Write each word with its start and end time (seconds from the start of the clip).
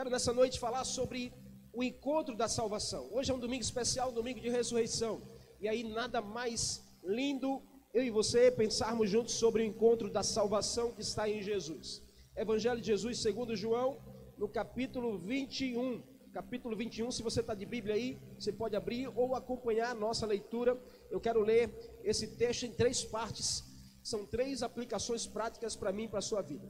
Quero 0.00 0.08
nessa 0.08 0.32
noite 0.32 0.58
falar 0.58 0.82
sobre 0.84 1.30
o 1.74 1.84
encontro 1.84 2.34
da 2.34 2.48
salvação. 2.48 3.10
Hoje 3.12 3.30
é 3.30 3.34
um 3.34 3.38
domingo 3.38 3.62
especial, 3.62 4.08
um 4.08 4.14
domingo 4.14 4.40
de 4.40 4.48
ressurreição. 4.48 5.20
E 5.60 5.68
aí 5.68 5.84
nada 5.84 6.22
mais 6.22 6.82
lindo 7.04 7.62
eu 7.92 8.02
e 8.02 8.08
você 8.08 8.50
pensarmos 8.50 9.10
juntos 9.10 9.34
sobre 9.34 9.62
o 9.62 9.66
encontro 9.66 10.08
da 10.10 10.22
salvação 10.22 10.90
que 10.90 11.02
está 11.02 11.28
em 11.28 11.42
Jesus. 11.42 12.02
Evangelho 12.34 12.80
de 12.80 12.86
Jesus 12.86 13.20
segundo 13.20 13.54
João, 13.54 13.98
no 14.38 14.48
capítulo 14.48 15.18
21. 15.18 16.02
Capítulo 16.32 16.74
21, 16.74 17.10
se 17.12 17.22
você 17.22 17.40
está 17.40 17.52
de 17.52 17.66
Bíblia 17.66 17.94
aí, 17.94 18.18
você 18.38 18.50
pode 18.50 18.74
abrir 18.74 19.06
ou 19.14 19.36
acompanhar 19.36 19.90
a 19.90 19.94
nossa 19.94 20.24
leitura. 20.24 20.82
Eu 21.10 21.20
quero 21.20 21.42
ler 21.42 21.70
esse 22.02 22.26
texto 22.38 22.62
em 22.64 22.72
três 22.72 23.04
partes. 23.04 23.62
São 24.02 24.24
três 24.24 24.62
aplicações 24.62 25.26
práticas 25.26 25.76
para 25.76 25.92
mim 25.92 26.04
e 26.04 26.08
para 26.08 26.20
a 26.20 26.22
sua 26.22 26.40
vida. 26.40 26.66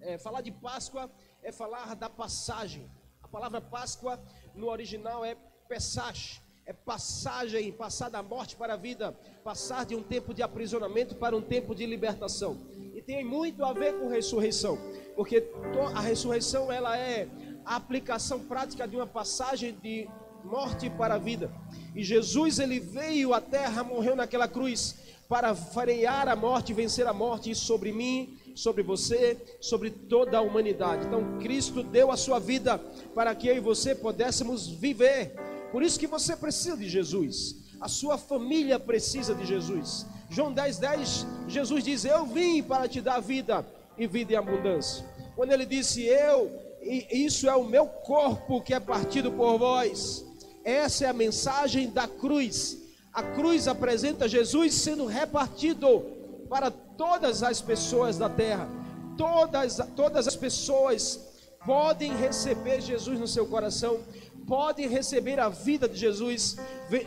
É, 0.00 0.16
falar 0.16 0.42
de 0.42 0.52
Páscoa 0.52 1.10
é 1.46 1.52
falar 1.52 1.94
da 1.94 2.10
passagem. 2.10 2.90
A 3.22 3.28
palavra 3.28 3.60
Páscoa 3.60 4.20
no 4.52 4.66
original 4.68 5.24
é 5.24 5.36
Pesach, 5.68 6.42
é 6.66 6.72
passagem, 6.72 7.70
passar 7.70 8.08
da 8.08 8.20
morte 8.20 8.56
para 8.56 8.74
a 8.74 8.76
vida, 8.76 9.16
passar 9.44 9.86
de 9.86 9.94
um 9.94 10.02
tempo 10.02 10.34
de 10.34 10.42
aprisionamento 10.42 11.14
para 11.14 11.36
um 11.36 11.40
tempo 11.40 11.72
de 11.72 11.86
libertação. 11.86 12.66
E 12.96 13.00
tem 13.00 13.24
muito 13.24 13.64
a 13.64 13.72
ver 13.72 13.92
com 13.96 14.08
ressurreição, 14.08 14.76
porque 15.14 15.48
a 15.94 16.00
ressurreição 16.00 16.72
ela 16.72 16.98
é 16.98 17.28
a 17.64 17.76
aplicação 17.76 18.40
prática 18.40 18.88
de 18.88 18.96
uma 18.96 19.06
passagem 19.06 19.72
de 19.72 20.08
morte 20.42 20.90
para 20.90 21.14
a 21.14 21.18
vida. 21.18 21.48
E 21.94 22.02
Jesus 22.02 22.58
ele 22.58 22.80
veio 22.80 23.32
à 23.32 23.40
terra, 23.40 23.84
morreu 23.84 24.16
naquela 24.16 24.48
cruz 24.48 24.96
para 25.28 25.54
frear 25.54 26.26
a 26.26 26.34
morte, 26.34 26.74
vencer 26.74 27.06
a 27.06 27.12
morte 27.12 27.54
sobre 27.54 27.92
mim 27.92 28.36
sobre 28.56 28.82
você, 28.82 29.36
sobre 29.60 29.90
toda 29.90 30.38
a 30.38 30.40
humanidade. 30.40 31.06
Então, 31.06 31.38
Cristo 31.38 31.82
deu 31.82 32.10
a 32.10 32.16
sua 32.16 32.40
vida 32.40 32.78
para 33.14 33.34
que 33.34 33.46
eu 33.46 33.56
e 33.56 33.60
você 33.60 33.94
pudéssemos 33.94 34.66
viver. 34.66 35.34
Por 35.70 35.82
isso 35.82 36.00
que 36.00 36.06
você 36.06 36.34
precisa 36.34 36.76
de 36.76 36.88
Jesus. 36.88 37.56
A 37.78 37.86
sua 37.86 38.16
família 38.16 38.80
precisa 38.80 39.34
de 39.34 39.44
Jesus. 39.44 40.06
João 40.30 40.52
10, 40.52 40.78
10, 40.78 41.26
Jesus 41.46 41.84
diz: 41.84 42.04
Eu 42.04 42.24
vim 42.24 42.62
para 42.62 42.88
te 42.88 43.02
dar 43.02 43.20
vida 43.20 43.64
e 43.98 44.06
vida 44.06 44.32
em 44.32 44.36
abundância. 44.36 45.04
Quando 45.36 45.52
ele 45.52 45.66
disse: 45.66 46.02
Eu, 46.02 46.50
isso 46.80 47.48
é 47.48 47.54
o 47.54 47.64
meu 47.64 47.86
corpo 47.86 48.62
que 48.62 48.72
é 48.72 48.80
partido 48.80 49.30
por 49.30 49.58
vós. 49.58 50.24
Essa 50.64 51.04
é 51.04 51.08
a 51.08 51.12
mensagem 51.12 51.90
da 51.90 52.08
cruz. 52.08 52.78
A 53.12 53.22
cruz 53.22 53.68
apresenta 53.68 54.26
Jesus 54.26 54.74
sendo 54.74 55.04
repartido 55.04 56.04
para 56.48 56.70
todas 56.96 57.42
as 57.42 57.60
pessoas 57.60 58.18
da 58.18 58.28
terra. 58.28 58.68
Todas, 59.16 59.78
todas 59.94 60.28
as 60.28 60.36
pessoas 60.36 61.20
podem 61.64 62.14
receber 62.14 62.80
Jesus 62.80 63.18
no 63.18 63.26
seu 63.26 63.46
coração, 63.46 64.00
podem 64.46 64.88
receber 64.88 65.40
a 65.40 65.48
vida 65.48 65.88
de 65.88 65.98
Jesus, 65.98 66.56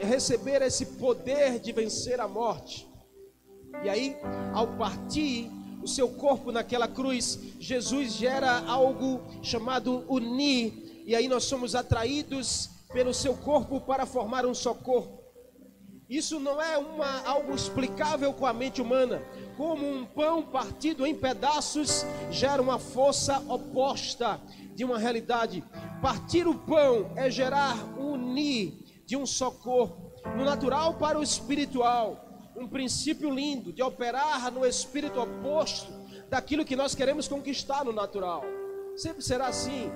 receber 0.01 0.61
esse 0.61 0.85
poder 0.85 1.59
de 1.59 1.71
vencer 1.71 2.19
a 2.19 2.27
morte. 2.27 2.87
E 3.83 3.89
aí, 3.89 4.17
ao 4.53 4.67
partir 4.75 5.49
o 5.81 5.87
seu 5.87 6.09
corpo 6.09 6.51
naquela 6.51 6.87
cruz, 6.87 7.39
Jesus 7.59 8.13
gera 8.13 8.65
algo 8.67 9.21
chamado 9.41 10.03
unir, 10.09 11.03
e 11.05 11.15
aí 11.15 11.27
nós 11.27 11.45
somos 11.45 11.75
atraídos 11.75 12.69
pelo 12.91 13.13
seu 13.13 13.35
corpo 13.35 13.79
para 13.79 14.05
formar 14.05 14.45
um 14.45 14.53
só 14.53 14.73
corpo. 14.73 15.18
Isso 16.09 16.39
não 16.39 16.59
é 16.59 16.75
uma, 16.75 17.21
algo 17.23 17.53
explicável 17.53 18.33
com 18.33 18.47
a 18.47 18.51
mente 18.51 18.81
humana. 18.81 19.21
Como 19.55 19.87
um 19.87 20.03
pão 20.03 20.41
partido 20.41 21.05
em 21.05 21.13
pedaços 21.13 22.03
gera 22.31 22.59
uma 22.59 22.79
força 22.79 23.37
oposta 23.47 24.41
de 24.73 24.83
uma 24.83 24.97
realidade. 24.97 25.63
Partir 26.01 26.47
o 26.47 26.55
pão 26.55 27.11
é 27.15 27.29
gerar 27.29 27.77
unir 27.99 28.73
de 29.05 29.15
um 29.15 29.25
só 29.25 29.51
corpo, 29.51 30.11
no 30.35 30.43
natural 30.43 30.95
para 30.95 31.19
o 31.19 31.21
espiritual. 31.21 32.25
Um 32.55 32.67
princípio 32.67 33.29
lindo 33.29 33.71
de 33.71 33.83
operar 33.83 34.51
no 34.51 34.65
espírito 34.65 35.21
oposto 35.21 35.93
daquilo 36.27 36.65
que 36.65 36.75
nós 36.75 36.95
queremos 36.95 37.27
conquistar 37.27 37.85
no 37.85 37.93
natural. 37.93 38.43
Sempre 38.95 39.21
será 39.21 39.47
assim. 39.47 39.91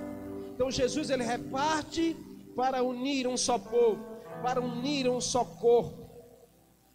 Então 0.54 0.70
Jesus 0.70 1.10
ele 1.10 1.24
reparte 1.24 2.16
para 2.56 2.84
unir 2.84 3.28
um 3.28 3.36
só 3.36 3.58
povo, 3.58 4.00
para 4.44 4.62
unir 4.62 5.10
um 5.10 5.20
só 5.20 5.44
corpo. 5.44 6.03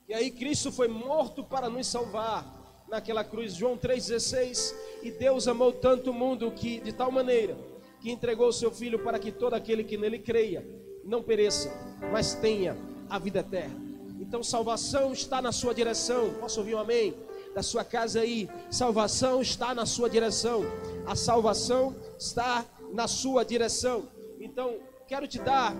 E 0.08 0.14
aí 0.14 0.30
Cristo 0.30 0.72
foi 0.72 0.88
morto 0.88 1.44
para 1.44 1.68
nos 1.68 1.86
salvar 1.86 2.82
naquela 2.88 3.22
cruz. 3.22 3.52
João 3.54 3.76
3,16. 3.76 4.74
E 5.02 5.10
Deus 5.10 5.46
amou 5.46 5.70
tanto 5.70 6.10
o 6.10 6.14
mundo 6.14 6.50
que, 6.50 6.80
de 6.80 6.92
tal 6.92 7.12
maneira, 7.12 7.54
que 8.00 8.10
entregou 8.10 8.48
o 8.48 8.52
seu 8.52 8.70
Filho 8.70 8.98
para 9.00 9.18
que 9.18 9.30
todo 9.30 9.52
aquele 9.52 9.84
que 9.84 9.98
nele 9.98 10.18
creia 10.18 10.66
não 11.04 11.22
pereça, 11.22 11.70
mas 12.10 12.34
tenha 12.34 12.74
a 13.10 13.18
vida 13.18 13.40
eterna. 13.40 13.76
Então, 14.18 14.42
salvação 14.42 15.12
está 15.12 15.42
na 15.42 15.52
sua 15.52 15.74
direção. 15.74 16.32
Posso 16.40 16.60
ouvir 16.60 16.74
um 16.74 16.78
amém? 16.78 17.14
Da 17.54 17.62
sua 17.62 17.84
casa 17.84 18.20
aí, 18.20 18.48
salvação 18.70 19.42
está 19.42 19.74
na 19.74 19.84
sua 19.84 20.08
direção. 20.08 20.62
A 21.06 21.14
salvação 21.14 21.94
está 22.18 22.64
na 22.92 23.06
sua 23.06 23.44
direção. 23.44 24.08
Então, 24.40 24.78
quero 25.06 25.28
te 25.28 25.38
dar 25.38 25.74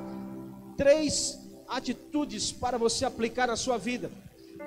três 0.77 1.48
atitudes 1.69 2.53
para 2.53 2.79
você 2.79 3.05
aplicar 3.05 3.47
na 3.47 3.57
sua 3.57 3.79
vida. 3.79 4.11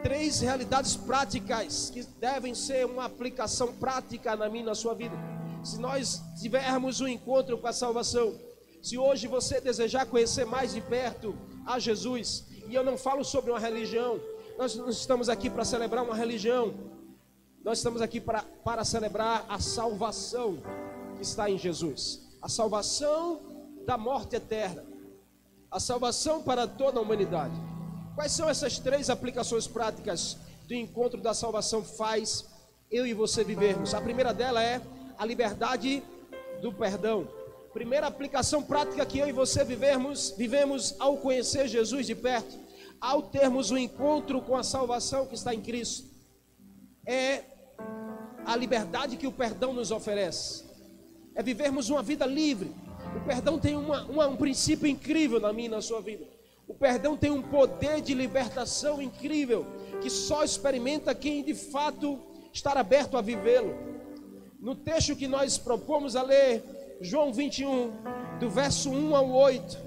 Três 0.03 0.39
realidades 0.39 0.95
práticas 0.95 1.89
que 1.89 2.03
devem 2.19 2.56
ser 2.56 2.85
uma 2.85 3.06
aplicação 3.06 3.73
prática 3.73 4.35
na 4.35 4.50
minha 4.50 4.66
na 4.66 4.75
sua 4.75 4.94
vida. 4.94 5.16
Se 5.63 5.79
nós 5.79 6.22
tivermos 6.39 7.01
um 7.01 7.07
encontro 7.07 7.57
com 7.57 7.67
a 7.67 7.73
salvação, 7.73 8.34
se 8.81 8.97
hoje 8.97 9.28
você 9.28 9.62
desejar 9.62 10.06
conhecer 10.06 10.45
mais 10.45 10.73
de 10.73 10.81
perto 10.81 11.35
a 11.66 11.78
Jesus, 11.78 12.45
e 12.67 12.73
eu 12.73 12.84
não 12.84 12.97
falo 12.97 13.23
sobre 13.23 13.51
uma 13.51 13.59
religião, 13.59 14.19
nós 14.57 14.75
não 14.75 14.89
estamos 14.89 15.29
aqui 15.29 15.50
para 15.50 15.66
celebrar 15.66 16.03
uma 16.03 16.16
religião, 16.16 16.73
nós 17.63 17.78
estamos 17.78 18.01
aqui 18.01 18.19
para, 18.19 18.41
para 18.63 18.83
celebrar 18.83 19.45
a 19.47 19.59
salvação 19.59 20.57
que 21.16 21.22
está 21.22 21.50
em 21.50 21.57
Jesus 21.57 22.31
a 22.41 22.50
salvação 22.50 23.39
da 23.85 23.97
morte 23.97 24.35
eterna 24.35 24.83
a 25.72 25.80
salvação 25.80 26.44
para 26.44 26.68
toda 26.68 27.00
a 27.00 27.02
humanidade. 27.02 27.56
Quais 28.14 28.34
são 28.34 28.50
essas 28.50 28.78
três 28.78 29.09
aplicações 29.09 29.68
práticas 29.68 30.38
do 30.68 30.74
encontro 30.74 31.22
da 31.22 31.34
salvação 31.34 31.82
faz 31.82 32.46
eu 32.92 33.08
e 33.08 33.14
você 33.14 33.42
vivermos? 33.42 33.94
A 33.94 34.02
primeira 34.02 34.34
dela 34.34 34.62
é 34.62 34.81
a 35.18 35.26
liberdade 35.26 36.04
do 36.62 36.74
perdão. 36.74 37.26
Primeira 37.72 38.08
aplicação 38.08 38.62
prática 38.62 39.06
que 39.06 39.18
eu 39.18 39.30
e 39.30 39.31
você 39.31 39.64
vivemos, 39.64 40.31
vivemos 40.38 40.94
ao 41.00 41.16
conhecer 41.18 41.70
Jesus 41.70 42.06
de 42.06 42.16
perto, 42.16 42.60
ao 43.00 43.22
termos 43.24 43.72
o 43.72 43.76
um 43.76 43.78
encontro 43.78 44.42
com 44.42 44.58
a 44.58 44.64
salvação 44.64 45.26
que 45.26 45.36
está 45.36 45.56
em 45.56 45.62
Cristo, 45.62 46.06
é 47.06 47.46
a 48.46 48.58
liberdade 48.58 49.16
que 49.16 49.26
o 49.26 49.31
perdão 49.31 49.72
nos 49.72 49.90
oferece. 49.90 50.66
É 51.34 51.42
vivermos 51.42 51.90
uma 51.90 52.04
vida 52.04 52.26
livre, 52.26 52.76
o 53.16 53.20
perdão 53.26 53.60
tem 53.60 53.76
uma, 53.76 54.04
uma, 54.04 54.28
um 54.28 54.36
princípio 54.36 54.88
incrível 54.88 55.40
na 55.40 55.52
minha 55.52 55.68
e 55.68 55.72
na 55.72 55.82
sua 55.82 56.02
vida. 56.02 56.26
O 56.68 56.74
perdão 56.74 57.18
tem 57.18 57.30
um 57.30 57.42
poder 57.42 58.02
de 58.02 58.14
libertação 58.14 59.02
incrível 59.02 59.66
que 60.02 60.10
só 60.10 60.44
experimenta 60.44 61.14
quem 61.14 61.44
de 61.44 61.54
fato 61.54 62.20
está 62.54 62.72
aberto 62.72 63.18
a 63.18 63.22
vivê-lo. 63.22 63.76
No 64.60 64.76
texto 64.76 65.16
que 65.16 65.28
nós 65.28 65.58
propomos 65.58 66.16
a 66.16 66.24
ler, 66.24 66.64
João 67.02 67.34
21, 67.34 67.92
do 68.40 68.50
verso 68.50 68.90
1 68.90 69.16
ao 69.16 69.30
8, 69.32 69.78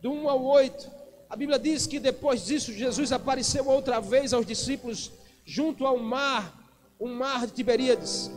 do 0.00 0.12
1 0.12 0.28
ao 0.28 0.42
8, 0.44 0.90
a 1.28 1.36
Bíblia 1.36 1.58
diz 1.58 1.86
que 1.86 1.98
depois 1.98 2.46
disso 2.46 2.72
Jesus 2.72 3.12
apareceu 3.12 3.68
outra 3.68 4.00
vez 4.00 4.32
aos 4.32 4.46
discípulos 4.46 5.12
junto 5.44 5.86
ao 5.86 5.98
mar, 5.98 6.58
um 6.98 7.12
mar 7.12 7.46
de 7.46 7.52
Tiberíades. 7.52 8.30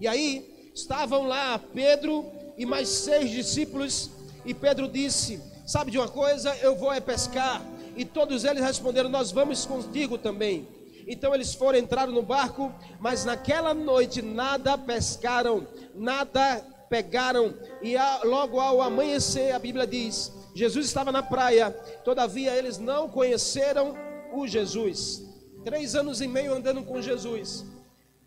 E 0.00 0.06
aí 0.06 0.70
estavam 0.74 1.26
lá 1.26 1.58
Pedro 1.58 2.24
e 2.60 2.66
mais 2.66 2.90
seis 2.90 3.30
discípulos. 3.30 4.10
E 4.44 4.52
Pedro 4.52 4.86
disse: 4.86 5.40
Sabe 5.66 5.90
de 5.90 5.96
uma 5.96 6.08
coisa? 6.08 6.54
Eu 6.56 6.76
vou 6.76 6.92
é 6.92 7.00
pescar. 7.00 7.64
E 7.96 8.04
todos 8.04 8.44
eles 8.44 8.62
responderam: 8.62 9.08
Nós 9.08 9.32
vamos 9.32 9.64
contigo 9.64 10.18
também. 10.18 10.68
Então 11.08 11.34
eles 11.34 11.54
foram 11.54 11.78
entrar 11.78 12.06
no 12.06 12.22
barco, 12.22 12.70
mas 13.00 13.24
naquela 13.24 13.72
noite 13.72 14.20
nada 14.20 14.76
pescaram, 14.76 15.66
nada 15.94 16.62
pegaram. 16.90 17.54
E 17.80 17.94
logo 18.24 18.60
ao 18.60 18.82
amanhecer, 18.82 19.52
a 19.52 19.58
Bíblia 19.58 19.86
diz: 19.86 20.30
Jesus 20.54 20.84
estava 20.84 21.10
na 21.10 21.22
praia, 21.22 21.70
todavia 22.04 22.54
eles 22.54 22.76
não 22.76 23.08
conheceram 23.08 23.96
o 24.34 24.46
Jesus. 24.46 25.22
Três 25.64 25.94
anos 25.94 26.20
e 26.20 26.28
meio 26.28 26.54
andando 26.54 26.82
com 26.82 27.00
Jesus. 27.00 27.64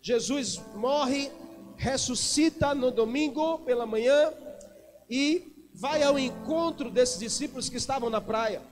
Jesus 0.02 0.60
morre 0.74 1.30
ressuscita 1.76 2.74
no 2.74 2.90
domingo 2.90 3.58
pela 3.60 3.86
manhã 3.86 4.32
e 5.08 5.68
vai 5.74 6.02
ao 6.02 6.18
encontro 6.18 6.90
desses 6.90 7.18
discípulos 7.18 7.68
que 7.68 7.76
estavam 7.76 8.08
na 8.08 8.20
praia. 8.20 8.62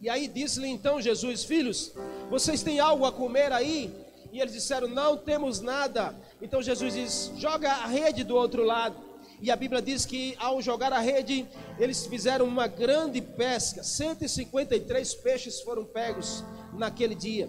E 0.00 0.08
aí 0.08 0.28
disse-lhe 0.28 0.68
então 0.68 1.00
Jesus: 1.00 1.44
Filhos, 1.44 1.92
vocês 2.30 2.62
têm 2.62 2.80
algo 2.80 3.04
a 3.04 3.12
comer 3.12 3.52
aí? 3.52 3.92
E 4.32 4.40
eles 4.40 4.52
disseram: 4.52 4.88
Não 4.88 5.16
temos 5.16 5.60
nada. 5.60 6.14
Então 6.40 6.62
Jesus 6.62 6.94
diz: 6.94 7.32
Joga 7.36 7.70
a 7.70 7.86
rede 7.86 8.24
do 8.24 8.34
outro 8.34 8.64
lado. 8.64 9.08
E 9.40 9.50
a 9.52 9.56
Bíblia 9.56 9.80
diz 9.80 10.04
que 10.04 10.34
ao 10.38 10.60
jogar 10.60 10.92
a 10.92 10.98
rede, 10.98 11.46
eles 11.78 12.06
fizeram 12.06 12.44
uma 12.44 12.66
grande 12.66 13.20
pesca. 13.20 13.84
153 13.84 15.14
peixes 15.14 15.60
foram 15.60 15.84
pegos 15.84 16.42
naquele 16.72 17.14
dia. 17.14 17.48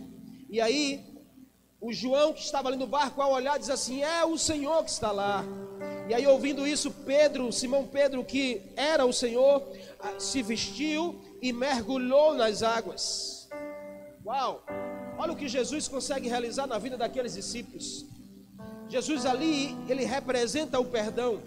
E 0.50 0.62
aí, 0.62 1.04
o 1.82 1.94
João 1.94 2.34
que 2.34 2.42
estava 2.42 2.68
ali 2.68 2.78
no 2.78 2.88
barco, 2.88 3.22
ao 3.22 3.32
olhar, 3.32 3.58
diz 3.58 3.70
assim: 3.70 4.04
É 4.04 4.26
o 4.26 4.38
Senhor 4.38 4.84
que 4.84 4.92
está 4.92 5.12
lá. 5.12 5.44
E 6.10 6.14
aí, 6.14 6.26
ouvindo 6.26 6.68
isso, 6.68 6.92
Pedro, 6.92 7.52
Simão 7.52 7.86
Pedro, 7.86 8.24
que 8.24 8.62
era 8.76 9.06
o 9.06 9.14
Senhor, 9.14 9.64
se 10.18 10.42
vestiu 10.42 11.22
e 11.42 11.54
mergulhou 11.54 12.34
nas 12.34 12.64
águas. 12.64 13.48
Uau! 14.26 14.64
Olha 15.18 15.34
o 15.34 15.36
que 15.36 15.48
Jesus 15.48 15.88
consegue 15.88 16.28
realizar 16.28 16.66
na 16.66 16.78
vida 16.78 16.98
daqueles 16.98 17.34
discípulos. 17.34 18.06
Jesus 18.88 19.26
ali, 19.26 19.78
ele 19.88 20.04
representa 20.04 20.80
o 20.80 20.86
perdão. 20.86 21.42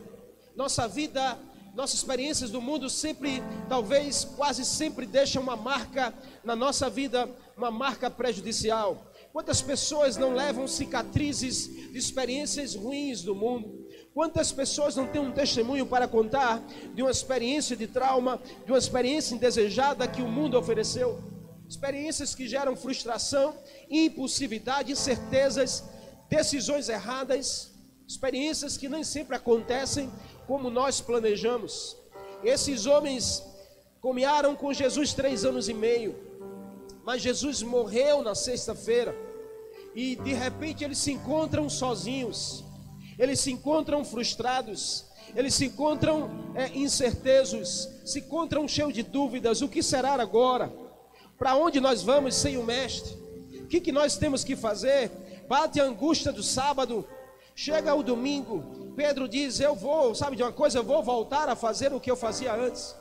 Nossa 0.55 0.87
vida, 0.87 1.39
nossas 1.75 1.97
experiências 1.97 2.51
do 2.51 2.61
mundo 2.61 2.89
sempre, 2.89 3.43
talvez 3.69 4.25
quase 4.25 4.65
sempre 4.65 5.07
deixam 5.07 5.43
uma 5.43 5.57
marca 5.57 6.15
na 6.45 6.55
nossa 6.55 6.89
vida, 6.89 7.29
uma 7.57 7.71
marca 7.71 8.11
prejudicial. 8.11 9.12
Quantas 9.33 9.63
pessoas 9.63 10.19
não 10.19 10.35
levam 10.35 10.69
cicatrizes 10.69 11.67
de 11.67 11.97
experiências 11.97 12.75
ruins 12.75 13.23
do 13.23 13.35
mundo? 13.35 13.89
Quantas 14.13 14.53
pessoas 14.53 14.95
não 14.95 15.07
têm 15.07 15.23
um 15.23 15.33
testemunho 15.33 15.87
para 15.87 16.07
contar 16.07 16.63
de 16.95 17.01
uma 17.01 17.11
experiência 17.11 17.75
de 17.75 17.87
trauma, 17.87 18.39
de 18.67 18.71
uma 18.71 18.79
experiência 18.79 19.35
indesejada 19.35 20.07
que 20.07 20.21
o 20.21 20.29
mundo 20.29 20.59
ofereceu? 20.59 21.19
Experiências 21.67 22.35
que 22.35 22.47
geram 22.47 22.77
frustração, 22.77 23.55
impulsividade, 23.89 24.93
incertezas, 24.93 25.83
decisões 26.29 26.91
erradas, 26.91 27.73
experiências 28.07 28.77
que 28.77 28.87
nem 28.87 29.03
sempre 29.03 29.35
acontecem 29.35 30.11
como 30.47 30.69
nós 30.69 31.01
planejamos. 31.01 31.97
Esses 32.45 32.85
homens 32.85 33.43
caminharam 34.03 34.55
com 34.55 34.75
Jesus 34.75 35.15
três 35.15 35.43
anos 35.47 35.71
e 35.71 35.73
meio, 35.73 36.15
mas 37.05 37.23
Jesus 37.23 37.63
morreu 37.63 38.23
na 38.23 38.35
sexta-feira 38.35 39.15
e 39.95 40.17
de 40.17 40.33
repente 40.33 40.85
eles 40.85 40.99
se 40.99 41.13
encontram 41.13 41.69
sozinhos, 41.69 42.65
eles 43.19 43.41
se 43.41 43.51
encontram 43.51 44.05
frustrados, 44.05 45.05
eles 45.35 45.55
se 45.55 45.67
encontram 45.67 46.31
é, 46.55 46.69
se 46.89 48.19
encontram 48.19 48.69
cheios 48.69 48.95
de 48.95 49.03
dúvidas: 49.03 49.61
o 49.61 49.69
que 49.69 49.83
será 49.83 50.15
agora? 50.15 50.73
Para 51.39 51.57
onde 51.57 51.81
nós 51.81 52.03
vamos 52.03 52.35
sem 52.35 52.57
o 52.57 52.65
Mestre? 52.65 53.15
O 53.61 53.67
que, 53.67 53.81
que 53.81 53.93
nós 53.93 54.17
temos 54.17 54.45
que 54.45 54.55
fazer? 54.55 55.11
Bate 55.49 55.81
a 55.81 55.85
angústia 55.85 56.33
do 56.33 56.43
sábado, 56.43 57.07
chega 57.55 57.95
o 57.95 58.03
domingo, 58.03 58.93
Pedro 58.95 59.29
diz: 59.29 59.61
Eu 59.61 59.75
vou, 59.75 60.15
sabe 60.15 60.37
de 60.37 60.43
uma 60.43 60.53
coisa, 60.53 60.79
eu 60.79 60.85
vou 60.85 61.03
voltar 61.03 61.49
a 61.49 61.57
fazer 61.57 61.93
o 61.93 62.01
que 62.01 62.11
eu 62.11 62.17
fazia 62.17 62.55
antes. 62.55 62.95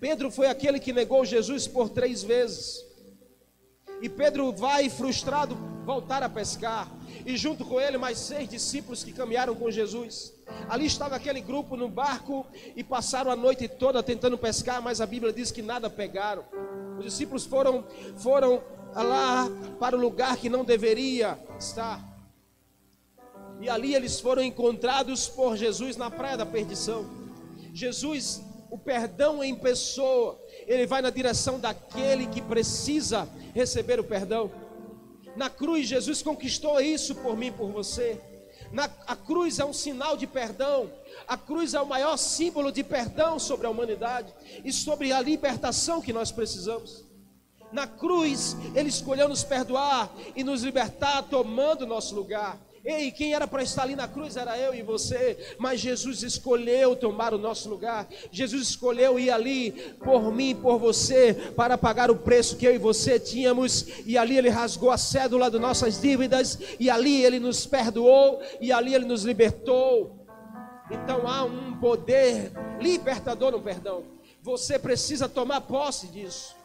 Pedro 0.00 0.30
foi 0.30 0.46
aquele 0.46 0.78
que 0.78 0.92
negou 0.92 1.24
Jesus 1.24 1.66
por 1.66 1.88
três 1.88 2.22
vezes. 2.22 2.87
E 4.00 4.08
Pedro 4.08 4.52
vai 4.52 4.88
frustrado 4.88 5.56
voltar 5.84 6.22
a 6.22 6.28
pescar. 6.28 6.88
E 7.24 7.36
junto 7.36 7.64
com 7.64 7.80
ele 7.80 7.98
mais 7.98 8.18
seis 8.18 8.48
discípulos 8.48 9.02
que 9.02 9.12
caminharam 9.12 9.54
com 9.54 9.70
Jesus. 9.70 10.32
Ali 10.68 10.86
estava 10.86 11.16
aquele 11.16 11.40
grupo 11.40 11.76
no 11.76 11.88
barco 11.88 12.46
e 12.76 12.84
passaram 12.84 13.30
a 13.30 13.36
noite 13.36 13.68
toda 13.68 14.02
tentando 14.02 14.38
pescar, 14.38 14.80
mas 14.82 15.00
a 15.00 15.06
Bíblia 15.06 15.32
diz 15.32 15.50
que 15.50 15.62
nada 15.62 15.90
pegaram. 15.90 16.44
Os 16.98 17.04
discípulos 17.04 17.44
foram 17.44 17.84
foram 18.18 18.62
lá 18.94 19.48
para 19.78 19.96
o 19.96 20.00
lugar 20.00 20.36
que 20.36 20.48
não 20.48 20.64
deveria 20.64 21.38
estar. 21.58 22.02
E 23.60 23.68
ali 23.68 23.94
eles 23.94 24.20
foram 24.20 24.42
encontrados 24.42 25.28
por 25.28 25.56
Jesus 25.56 25.96
na 25.96 26.10
praia 26.10 26.36
da 26.36 26.46
perdição. 26.46 27.04
Jesus, 27.72 28.42
o 28.70 28.78
perdão 28.78 29.42
em 29.42 29.54
pessoa, 29.54 30.40
ele 30.68 30.86
vai 30.86 31.00
na 31.00 31.10
direção 31.10 31.58
daquele 31.58 32.26
que 32.26 32.42
precisa 32.42 33.26
receber 33.54 33.98
o 33.98 34.04
perdão. 34.04 34.50
Na 35.34 35.48
cruz, 35.48 35.88
Jesus 35.88 36.22
conquistou 36.22 36.78
isso 36.80 37.14
por 37.14 37.36
mim, 37.36 37.50
por 37.50 37.70
você. 37.70 38.20
Na, 38.70 38.84
a 39.06 39.16
cruz 39.16 39.58
é 39.58 39.64
um 39.64 39.72
sinal 39.72 40.16
de 40.16 40.26
perdão. 40.26 40.92
A 41.26 41.38
cruz 41.38 41.72
é 41.72 41.80
o 41.80 41.86
maior 41.86 42.18
símbolo 42.18 42.70
de 42.70 42.84
perdão 42.84 43.38
sobre 43.38 43.66
a 43.66 43.70
humanidade 43.70 44.32
e 44.62 44.70
sobre 44.70 45.10
a 45.10 45.20
libertação 45.22 46.02
que 46.02 46.12
nós 46.12 46.30
precisamos. 46.30 47.04
Na 47.72 47.86
cruz, 47.86 48.56
Ele 48.74 48.90
escolheu 48.90 49.28
nos 49.28 49.42
perdoar 49.42 50.10
e 50.36 50.44
nos 50.44 50.62
libertar, 50.62 51.22
tomando 51.22 51.86
nosso 51.86 52.14
lugar. 52.14 52.58
Ei, 52.90 53.10
quem 53.10 53.34
era 53.34 53.46
para 53.46 53.62
estar 53.62 53.82
ali 53.82 53.94
na 53.94 54.08
cruz 54.08 54.34
era 54.34 54.56
eu 54.56 54.74
e 54.74 54.80
você, 54.82 55.36
mas 55.58 55.78
Jesus 55.78 56.22
escolheu 56.22 56.96
tomar 56.96 57.34
o 57.34 57.38
nosso 57.38 57.68
lugar. 57.68 58.08
Jesus 58.32 58.70
escolheu 58.70 59.20
ir 59.20 59.30
ali 59.30 59.72
por 60.02 60.32
mim, 60.32 60.56
por 60.56 60.78
você, 60.78 61.34
para 61.54 61.76
pagar 61.76 62.10
o 62.10 62.16
preço 62.16 62.56
que 62.56 62.66
eu 62.66 62.74
e 62.74 62.78
você 62.78 63.20
tínhamos. 63.20 63.86
E 64.06 64.16
ali 64.16 64.38
ele 64.38 64.48
rasgou 64.48 64.90
a 64.90 64.96
cédula 64.96 65.50
das 65.50 65.60
nossas 65.60 66.00
dívidas, 66.00 66.58
e 66.80 66.88
ali 66.88 67.22
ele 67.22 67.38
nos 67.38 67.66
perdoou, 67.66 68.40
e 68.58 68.72
ali 68.72 68.94
ele 68.94 69.04
nos 69.04 69.22
libertou. 69.22 70.26
Então 70.90 71.28
há 71.28 71.44
um 71.44 71.78
poder 71.78 72.52
libertador 72.80 73.52
no 73.52 73.60
perdão. 73.60 74.02
Você 74.40 74.78
precisa 74.78 75.28
tomar 75.28 75.60
posse 75.60 76.06
disso. 76.06 76.56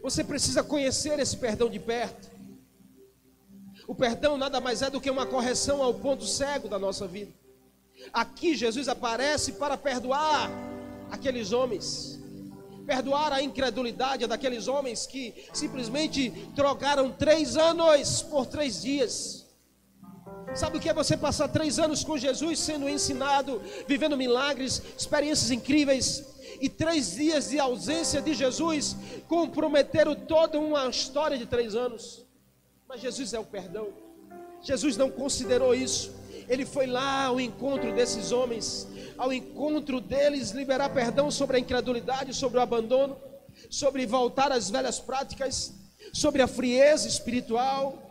Você 0.00 0.22
precisa 0.22 0.62
conhecer 0.62 1.18
esse 1.18 1.36
perdão 1.36 1.68
de 1.68 1.80
perto. 1.80 2.37
O 3.88 3.94
perdão 3.94 4.36
nada 4.36 4.60
mais 4.60 4.82
é 4.82 4.90
do 4.90 5.00
que 5.00 5.10
uma 5.10 5.24
correção 5.24 5.82
ao 5.82 5.94
ponto 5.94 6.26
cego 6.26 6.68
da 6.68 6.78
nossa 6.78 7.06
vida. 7.06 7.32
Aqui 8.12 8.54
Jesus 8.54 8.86
aparece 8.86 9.52
para 9.52 9.78
perdoar 9.78 10.50
aqueles 11.10 11.52
homens, 11.52 12.20
perdoar 12.84 13.32
a 13.32 13.42
incredulidade 13.42 14.26
daqueles 14.26 14.68
homens 14.68 15.06
que 15.06 15.34
simplesmente 15.54 16.30
trocaram 16.54 17.10
três 17.10 17.56
anos 17.56 18.20
por 18.20 18.44
três 18.44 18.82
dias. 18.82 19.46
Sabe 20.54 20.76
o 20.76 20.80
que 20.80 20.90
é 20.90 20.92
você 20.92 21.16
passar 21.16 21.48
três 21.48 21.78
anos 21.78 22.04
com 22.04 22.18
Jesus 22.18 22.58
sendo 22.58 22.90
ensinado, 22.90 23.62
vivendo 23.86 24.18
milagres, 24.18 24.82
experiências 24.98 25.50
incríveis, 25.50 26.24
e 26.60 26.68
três 26.68 27.14
dias 27.14 27.48
de 27.48 27.58
ausência 27.58 28.20
de 28.20 28.34
Jesus 28.34 28.96
comprometeram 29.26 30.14
toda 30.14 30.58
uma 30.58 30.86
história 30.88 31.38
de 31.38 31.46
três 31.46 31.74
anos? 31.74 32.27
Mas 32.88 33.02
Jesus 33.02 33.34
é 33.34 33.38
o 33.38 33.44
perdão. 33.44 33.92
Jesus 34.62 34.96
não 34.96 35.10
considerou 35.10 35.74
isso. 35.74 36.10
Ele 36.48 36.64
foi 36.64 36.86
lá 36.86 37.26
ao 37.26 37.38
encontro 37.38 37.94
desses 37.94 38.32
homens, 38.32 38.88
ao 39.18 39.30
encontro 39.30 40.00
deles, 40.00 40.52
liberar 40.52 40.88
perdão 40.88 41.30
sobre 41.30 41.58
a 41.58 41.60
incredulidade, 41.60 42.32
sobre 42.32 42.58
o 42.58 42.62
abandono, 42.62 43.18
sobre 43.68 44.06
voltar 44.06 44.50
às 44.50 44.70
velhas 44.70 44.98
práticas, 44.98 45.74
sobre 46.14 46.40
a 46.40 46.46
frieza 46.46 47.06
espiritual. 47.06 48.02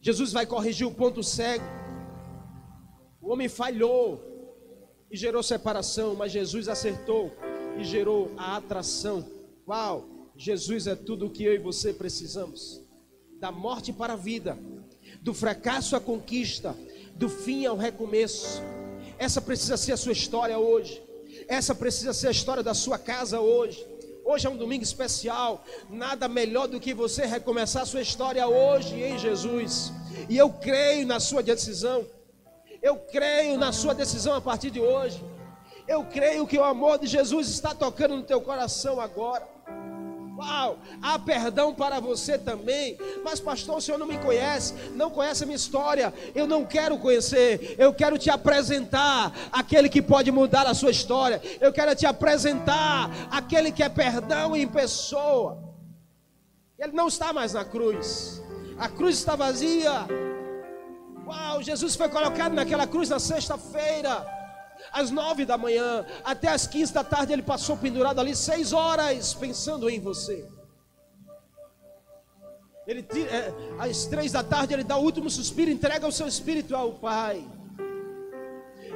Jesus 0.00 0.32
vai 0.32 0.46
corrigir 0.46 0.86
o 0.86 0.94
ponto 0.94 1.20
cego. 1.24 1.64
O 3.20 3.32
homem 3.32 3.48
falhou 3.48 4.22
e 5.10 5.16
gerou 5.16 5.42
separação, 5.42 6.14
mas 6.14 6.30
Jesus 6.30 6.68
acertou 6.68 7.32
e 7.76 7.82
gerou 7.82 8.30
a 8.36 8.56
atração. 8.56 9.26
Uau! 9.68 10.30
Jesus 10.36 10.86
é 10.86 10.94
tudo 10.94 11.26
o 11.26 11.30
que 11.30 11.44
eu 11.44 11.54
e 11.54 11.58
você 11.58 11.92
precisamos 11.92 12.82
da 13.42 13.50
morte 13.50 13.92
para 13.92 14.12
a 14.12 14.16
vida, 14.16 14.56
do 15.20 15.34
fracasso 15.34 15.96
à 15.96 16.00
conquista, 16.00 16.76
do 17.16 17.28
fim 17.28 17.66
ao 17.66 17.76
recomeço. 17.76 18.62
Essa 19.18 19.40
precisa 19.40 19.76
ser 19.76 19.94
a 19.94 19.96
sua 19.96 20.12
história 20.12 20.56
hoje. 20.56 21.02
Essa 21.48 21.74
precisa 21.74 22.12
ser 22.12 22.28
a 22.28 22.30
história 22.30 22.62
da 22.62 22.72
sua 22.72 22.98
casa 22.98 23.40
hoje. 23.40 23.84
Hoje 24.24 24.46
é 24.46 24.50
um 24.50 24.56
domingo 24.56 24.84
especial. 24.84 25.64
Nada 25.90 26.28
melhor 26.28 26.68
do 26.68 26.78
que 26.78 26.94
você 26.94 27.26
recomeçar 27.26 27.82
a 27.82 27.86
sua 27.86 28.00
história 28.00 28.46
hoje 28.46 28.94
em 29.02 29.18
Jesus. 29.18 29.92
E 30.28 30.38
eu 30.38 30.48
creio 30.48 31.04
na 31.04 31.18
sua 31.18 31.42
decisão. 31.42 32.06
Eu 32.80 32.96
creio 32.96 33.58
na 33.58 33.72
sua 33.72 33.92
decisão 33.92 34.36
a 34.36 34.40
partir 34.40 34.70
de 34.70 34.78
hoje. 34.78 35.20
Eu 35.88 36.04
creio 36.04 36.46
que 36.46 36.58
o 36.58 36.62
amor 36.62 36.96
de 36.96 37.08
Jesus 37.08 37.48
está 37.48 37.74
tocando 37.74 38.16
no 38.16 38.22
teu 38.22 38.40
coração 38.40 39.00
agora. 39.00 39.51
Uau, 40.42 40.76
há 41.00 41.16
perdão 41.20 41.72
para 41.72 42.00
você 42.00 42.36
também. 42.36 42.98
Mas, 43.22 43.38
pastor, 43.38 43.76
o 43.76 43.80
senhor 43.80 43.96
não 43.96 44.06
me 44.06 44.18
conhece, 44.18 44.74
não 44.96 45.08
conhece 45.08 45.44
a 45.44 45.46
minha 45.46 45.56
história. 45.56 46.12
Eu 46.34 46.48
não 46.48 46.64
quero 46.64 46.98
conhecer. 46.98 47.76
Eu 47.78 47.94
quero 47.94 48.18
te 48.18 48.28
apresentar 48.28 49.32
aquele 49.52 49.88
que 49.88 50.02
pode 50.02 50.32
mudar 50.32 50.66
a 50.66 50.74
sua 50.74 50.90
história. 50.90 51.40
Eu 51.60 51.72
quero 51.72 51.94
te 51.94 52.06
apresentar 52.06 53.08
aquele 53.30 53.70
que 53.70 53.84
é 53.84 53.88
perdão 53.88 54.56
em 54.56 54.66
pessoa. 54.66 55.62
Ele 56.76 56.92
não 56.92 57.06
está 57.06 57.32
mais 57.32 57.52
na 57.52 57.64
cruz. 57.64 58.42
A 58.76 58.88
cruz 58.88 59.16
está 59.18 59.36
vazia. 59.36 59.92
Uau, 61.24 61.62
Jesus 61.62 61.94
foi 61.94 62.08
colocado 62.08 62.52
naquela 62.52 62.86
cruz 62.86 63.08
na 63.08 63.20
sexta-feira 63.20 64.41
às 64.92 65.10
nove 65.10 65.44
da 65.44 65.56
manhã, 65.56 66.04
até 66.22 66.48
às 66.48 66.66
quinze 66.66 66.92
da 66.92 67.02
tarde, 67.02 67.32
ele 67.32 67.42
passou 67.42 67.76
pendurado 67.76 68.20
ali 68.20 68.36
seis 68.36 68.72
horas 68.72 69.32
pensando 69.34 69.88
em 69.88 69.98
você. 69.98 70.46
Ele, 72.86 73.06
é, 73.28 73.52
às 73.78 74.06
três 74.06 74.32
da 74.32 74.42
tarde, 74.42 74.74
ele 74.74 74.84
dá 74.84 74.96
o 74.96 75.02
último 75.02 75.30
suspiro, 75.30 75.70
entrega 75.70 76.06
o 76.06 76.12
seu 76.12 76.26
espírito 76.26 76.76
ao 76.76 76.92
Pai. 76.92 77.44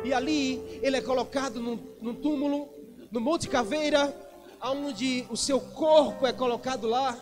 E 0.04 0.12
ali 0.12 0.56
ele 0.82 0.96
é 0.96 1.00
colocado 1.00 1.60
num, 1.60 1.78
num 2.00 2.14
túmulo, 2.14 2.68
no 3.10 3.20
Monte 3.20 3.48
Caveira, 3.48 4.14
onde 4.62 5.26
o 5.30 5.36
seu 5.36 5.60
corpo 5.60 6.26
é 6.26 6.32
colocado 6.32 6.86
lá. 6.86 7.16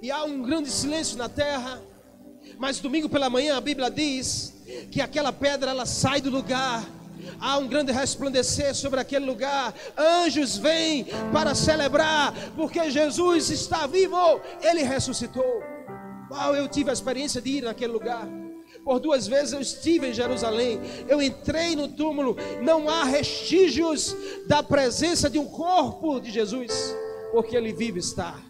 E 0.00 0.10
há 0.10 0.24
um 0.24 0.42
grande 0.42 0.70
silêncio 0.70 1.16
na 1.16 1.28
terra. 1.28 1.80
Mas 2.58 2.80
domingo 2.80 3.08
pela 3.08 3.30
manhã 3.30 3.56
a 3.56 3.60
Bíblia 3.60 3.90
diz 3.90 4.54
que 4.90 5.00
aquela 5.00 5.32
pedra 5.32 5.70
ela 5.70 5.86
sai 5.86 6.20
do 6.20 6.30
lugar. 6.30 6.84
Há 7.40 7.58
um 7.58 7.68
grande 7.68 7.92
resplandecer 7.92 8.74
sobre 8.74 9.00
aquele 9.00 9.26
lugar. 9.26 9.74
Anjos 9.96 10.56
vêm 10.56 11.06
para 11.32 11.54
celebrar, 11.54 12.34
porque 12.56 12.90
Jesus 12.90 13.50
está 13.50 13.86
vivo. 13.86 14.40
Ele 14.60 14.82
ressuscitou. 14.82 15.62
Uau, 16.30 16.54
eu 16.54 16.68
tive 16.68 16.90
a 16.90 16.92
experiência 16.92 17.40
de 17.40 17.58
ir 17.58 17.62
naquele 17.62 17.92
lugar. 17.92 18.26
Por 18.84 18.98
duas 18.98 19.26
vezes 19.26 19.52
eu 19.52 19.60
estive 19.60 20.08
em 20.08 20.14
Jerusalém. 20.14 20.80
Eu 21.08 21.22
entrei 21.22 21.76
no 21.76 21.88
túmulo. 21.88 22.36
Não 22.62 22.88
há 22.88 23.04
vestígios 23.04 24.16
da 24.46 24.62
presença 24.62 25.30
de 25.30 25.38
um 25.38 25.46
corpo 25.46 26.20
de 26.20 26.30
Jesus, 26.30 26.94
porque 27.32 27.56
ele 27.56 27.72
vivo 27.72 27.98
está. 27.98 28.40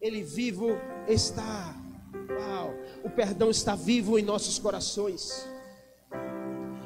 Ele 0.00 0.22
vivo 0.22 0.78
está. 1.06 1.79
Uau, 2.38 2.74
o 3.02 3.10
perdão 3.10 3.50
está 3.50 3.74
vivo 3.74 4.18
em 4.18 4.22
nossos 4.22 4.58
corações. 4.58 5.48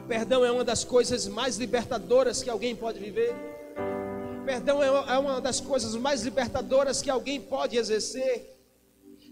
Perdão 0.07 0.45
é 0.45 0.51
uma 0.51 0.65
das 0.65 0.85
coisas 0.85 1.27
mais 1.27 1.57
libertadoras 1.57 2.43
que 2.43 2.51
alguém 2.51 2.77
pode 2.77 2.99
viver. 2.99 3.35
Perdão 4.45 4.83
é 4.83 5.19
uma 5.19 5.41
das 5.41 5.61
coisas 5.61 5.95
mais 5.97 6.23
libertadoras 6.23 7.01
que 7.01 7.11
alguém 7.11 7.41
pode 7.41 7.77
exercer. 7.77 8.51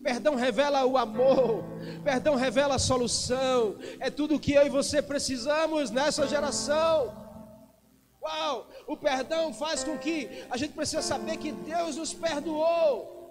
Perdão 0.03 0.35
revela 0.35 0.85
o 0.85 0.99
amor, 0.99 1.63
perdão 2.03 2.35
revela 2.35 2.75
a 2.75 2.79
solução. 2.79 3.77
É 4.01 4.11
tudo 4.11 4.35
o 4.35 4.41
que 4.41 4.53
eu 4.53 4.67
e 4.67 4.71
você 4.71 5.01
precisamos 5.01 5.91
nessa 5.91 6.27
geração. 6.27 7.15
Uau! 8.23 8.69
O 8.87 8.97
perdão 8.97 9.53
faz 9.53 9.85
com 9.85 9.99
que 9.99 10.29
a 10.51 10.57
gente 10.57 10.73
precisa 10.73 11.03
saber 11.03 11.37
que 11.37 11.53
Deus 11.53 11.97
nos 11.97 12.13
perdoou. 12.15 13.22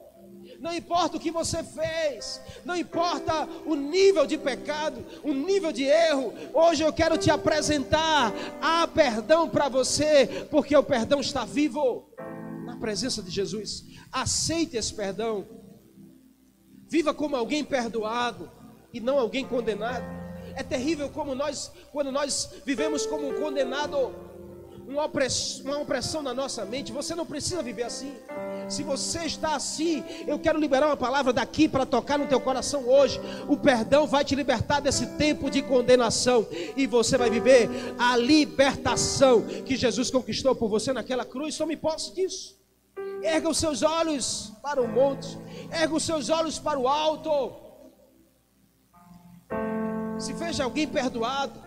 Não 0.61 0.71
importa 0.75 1.17
o 1.17 1.19
que 1.19 1.31
você 1.31 1.63
fez, 1.63 2.39
não 2.63 2.75
importa 2.75 3.49
o 3.65 3.73
nível 3.73 4.27
de 4.27 4.37
pecado, 4.37 5.03
o 5.23 5.33
nível 5.33 5.71
de 5.71 5.83
erro. 5.85 6.31
Hoje 6.53 6.83
eu 6.83 6.93
quero 6.93 7.17
te 7.17 7.31
apresentar 7.31 8.31
a 8.61 8.87
perdão 8.87 9.49
para 9.49 9.67
você, 9.67 10.45
porque 10.51 10.77
o 10.77 10.83
perdão 10.83 11.19
está 11.19 11.43
vivo 11.45 12.13
na 12.63 12.77
presença 12.77 13.23
de 13.23 13.31
Jesus. 13.31 13.85
Aceite 14.11 14.77
esse 14.77 14.93
perdão. 14.93 15.47
Viva 16.87 17.11
como 17.11 17.35
alguém 17.35 17.63
perdoado 17.63 18.51
e 18.93 18.99
não 18.99 19.17
alguém 19.17 19.43
condenado. 19.43 20.05
É 20.53 20.61
terrível 20.61 21.09
como 21.09 21.33
nós, 21.33 21.71
quando 21.91 22.11
nós 22.11 22.51
vivemos 22.63 23.07
como 23.07 23.29
um 23.29 23.41
condenado, 23.41 24.13
uma 24.91 25.05
opressão, 25.05 25.65
uma 25.65 25.77
opressão 25.79 26.21
na 26.21 26.33
nossa 26.33 26.65
mente. 26.65 26.91
Você 26.91 27.15
não 27.15 27.25
precisa 27.25 27.63
viver 27.63 27.83
assim. 27.83 28.13
Se 28.67 28.83
você 28.83 29.25
está 29.25 29.55
assim, 29.55 30.03
eu 30.27 30.37
quero 30.37 30.59
liberar 30.59 30.87
uma 30.87 30.97
palavra 30.97 31.31
daqui 31.31 31.67
para 31.67 31.85
tocar 31.85 32.17
no 32.19 32.27
teu 32.27 32.39
coração 32.39 32.87
hoje. 32.87 33.19
O 33.47 33.57
perdão 33.57 34.05
vai 34.05 34.23
te 34.23 34.35
libertar 34.35 34.81
desse 34.81 35.05
tempo 35.17 35.49
de 35.49 35.61
condenação 35.61 36.45
e 36.75 36.85
você 36.85 37.17
vai 37.17 37.29
viver 37.29 37.69
a 37.97 38.17
libertação 38.17 39.41
que 39.65 39.75
Jesus 39.75 40.11
conquistou 40.11 40.53
por 40.55 40.69
você 40.69 40.91
naquela 40.91 41.25
cruz. 41.25 41.57
Tome 41.57 41.77
posse 41.77 42.13
disso. 42.13 42.59
Erga 43.23 43.49
os 43.49 43.57
seus 43.57 43.83
olhos 43.83 44.51
para 44.61 44.81
o 44.81 44.87
monte, 44.87 45.37
erga 45.71 45.93
os 45.93 46.03
seus 46.03 46.29
olhos 46.29 46.57
para 46.59 46.79
o 46.79 46.87
alto. 46.87 47.53
Se 50.17 50.33
veja 50.33 50.63
alguém 50.63 50.87
perdoado, 50.87 51.59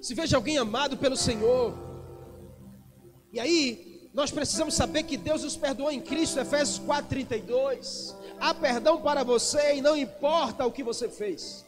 se 0.00 0.14
veja 0.14 0.36
alguém 0.36 0.56
amado 0.56 0.96
pelo 0.96 1.16
Senhor. 1.16 1.89
E 3.32 3.38
aí, 3.38 4.10
nós 4.12 4.30
precisamos 4.30 4.74
saber 4.74 5.04
que 5.04 5.16
Deus 5.16 5.44
nos 5.44 5.56
perdoou 5.56 5.90
em 5.90 6.00
Cristo, 6.00 6.40
Efésios 6.40 6.78
4:32. 6.80 8.14
Há 8.40 8.52
perdão 8.54 9.00
para 9.00 9.22
você 9.22 9.76
e 9.76 9.80
não 9.80 9.96
importa 9.96 10.66
o 10.66 10.72
que 10.72 10.82
você 10.82 11.08
fez. 11.08 11.64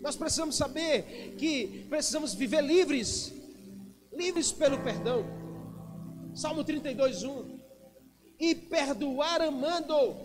Nós 0.00 0.16
precisamos 0.16 0.56
saber 0.56 1.34
que 1.38 1.86
precisamos 1.88 2.34
viver 2.34 2.62
livres, 2.62 3.32
livres 4.12 4.52
pelo 4.52 4.78
perdão. 4.82 5.24
Salmo 6.34 6.62
32, 6.62 7.22
1. 7.22 7.58
E 8.38 8.54
perdoar 8.54 9.40
amando. 9.40 10.16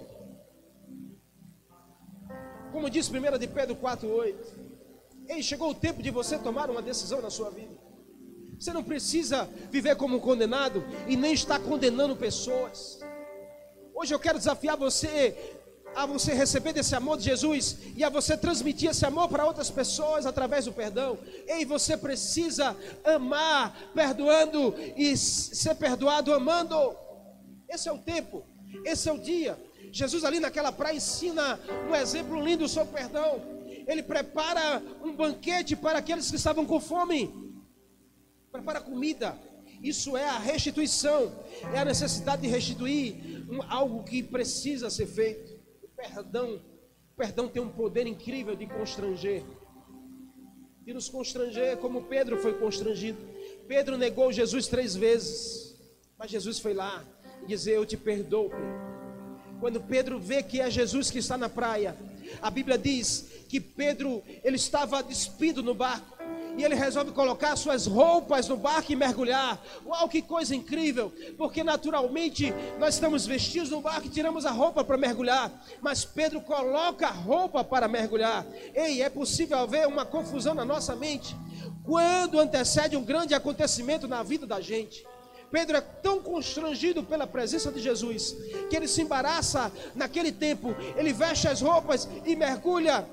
Como 2.72 2.90
diz 2.90 3.10
1 3.10 3.38
de 3.38 3.48
Pedro 3.48 3.76
4, 3.76 4.10
8. 4.10 4.60
Ei, 5.28 5.42
chegou 5.42 5.70
o 5.70 5.76
tempo 5.76 6.04
de 6.04 6.12
você 6.12 6.38
tomar 6.38 6.70
uma 6.70 6.82
decisão 6.82 7.22
na 7.22 7.30
sua 7.30 7.50
vida. 7.50 7.79
Você 8.60 8.74
não 8.74 8.84
precisa 8.84 9.50
viver 9.72 9.96
como 9.96 10.18
um 10.18 10.20
condenado 10.20 10.84
e 11.08 11.16
nem 11.16 11.34
estar 11.34 11.60
condenando 11.60 12.14
pessoas. 12.14 13.00
Hoje 13.96 14.14
eu 14.14 14.20
quero 14.20 14.38
desafiar 14.38 14.76
você 14.76 15.56
a 15.96 16.06
você 16.06 16.34
receber 16.34 16.74
desse 16.74 16.94
amor 16.94 17.18
de 17.18 17.24
Jesus 17.24 17.78
e 17.96 18.04
a 18.04 18.10
você 18.10 18.38
transmitir 18.38 18.90
esse 18.90 19.06
amor 19.06 19.30
para 19.30 19.46
outras 19.46 19.72
pessoas 19.72 20.26
através 20.26 20.66
do 20.66 20.74
perdão. 20.74 21.18
Ei, 21.48 21.64
você 21.64 21.96
precisa 21.96 22.76
amar 23.06 23.76
perdoando 23.94 24.76
e 24.98 25.16
ser 25.16 25.76
perdoado 25.76 26.34
amando. 26.34 26.76
Esse 27.70 27.88
é 27.88 27.94
o 27.94 27.98
tempo, 27.98 28.46
esse 28.84 29.08
é 29.08 29.14
o 29.14 29.18
dia. 29.18 29.58
Jesus 29.92 30.26
ali 30.26 30.40
naquela 30.40 30.72
praia 30.72 30.98
ensina 30.98 31.58
um 31.90 31.96
exemplo 31.96 32.44
lindo 32.44 32.68
sobre 32.68 32.94
perdão. 32.94 33.42
Ele 33.88 34.04
prepara 34.04 34.84
um 35.02 35.16
banquete 35.16 35.78
para 35.78 36.00
aqueles 36.00 36.30
que 36.30 36.36
estavam 36.36 36.66
com 36.66 36.80
fome. 36.80 37.49
Prepara 38.52 38.82
comida. 38.82 39.38
Isso 39.82 40.18
é 40.18 40.28
a 40.28 40.38
restituição, 40.38 41.32
é 41.74 41.80
a 41.80 41.86
necessidade 41.86 42.42
de 42.42 42.48
restituir 42.48 43.46
um, 43.50 43.62
algo 43.64 44.04
que 44.04 44.22
precisa 44.22 44.90
ser 44.90 45.08
feito 45.08 45.60
perdão, 46.00 46.62
perdão 47.18 47.50
tem 47.50 47.62
um 47.62 47.70
poder 47.70 48.08
incrível 48.08 48.56
de 48.56 48.66
constranger, 48.66 49.44
de 50.86 50.94
nos 50.94 51.10
constranger, 51.10 51.78
como 51.78 52.04
Pedro 52.04 52.38
foi 52.38 52.58
constrangido. 52.58 53.20
Pedro 53.68 53.98
negou 53.98 54.32
Jesus 54.32 54.68
três 54.68 54.96
vezes, 54.96 55.76
mas 56.18 56.32
Jesus 56.32 56.60
foi 56.60 56.74
lá 56.74 57.06
e 57.44 57.48
dizer: 57.48 57.74
Eu 57.74 57.86
te 57.86 57.98
perdoo. 57.98 58.50
Quando 59.60 59.82
Pedro 59.82 60.18
vê 60.20 60.42
que 60.42 60.62
é 60.62 60.72
Jesus 60.72 61.12
que 61.12 61.20
está 61.20 61.38
na 61.38 61.50
praia, 61.50 61.96
a 62.42 62.50
Bíblia 62.50 62.78
diz 62.78 63.28
que 63.50 63.60
Pedro 63.60 64.24
ele 64.42 64.56
estava 64.56 65.04
despido 65.04 65.62
no 65.62 65.74
barco 65.74 66.18
e 66.60 66.64
ele 66.66 66.76
resolve 66.76 67.12
colocar 67.12 67.56
suas 67.56 67.88
roupas 67.88 68.50
no 68.50 68.58
barco 68.58 68.92
e 68.92 68.96
mergulhar. 68.96 69.58
Uau, 69.86 70.10
que 70.10 70.22
coisa 70.22 70.54
incrível! 70.54 71.14
Porque 71.38 71.64
naturalmente 71.64 72.54
nós 72.78 72.96
estamos 72.96 73.26
vestidos 73.26 73.70
no 73.70 73.80
barco 73.80 74.08
e 74.08 74.10
tiramos 74.10 74.46
a 74.46 74.52
roupa 74.52 74.84
para 74.84 74.98
mergulhar, 74.98 75.50
mas 75.82 76.04
Pedro 76.04 76.42
coloca 76.42 77.08
a 77.08 77.12
roupa 77.12 77.64
para 77.64 77.88
mergulhar. 77.88 78.46
Ei, 78.76 79.02
é 79.02 79.10
possível 79.10 79.58
haver 79.58 79.88
uma 79.88 80.06
confusão 80.06 80.54
na 80.54 80.66
nossa 80.66 80.98
mente 80.98 81.34
quando 81.86 82.40
antecede 82.40 82.98
um 82.98 83.06
grande 83.06 83.34
acontecimento 83.34 84.06
na 84.06 84.22
vida 84.22 84.46
da 84.46 84.60
gente. 84.60 85.08
Pedro 85.50 85.78
é 85.78 85.82
tão 85.82 86.22
constrangido 86.22 87.02
pela 87.04 87.26
presença 87.26 87.72
de 87.72 87.80
Jesus 87.80 88.36
que 88.70 88.76
ele 88.76 88.88
se 88.88 89.02
embaraça 89.02 89.72
naquele 89.96 90.32
tempo, 90.32 90.76
ele 90.98 91.14
veste 91.14 91.48
as 91.48 91.62
roupas 91.62 92.08
e 92.26 92.36
mergulha, 92.36 93.08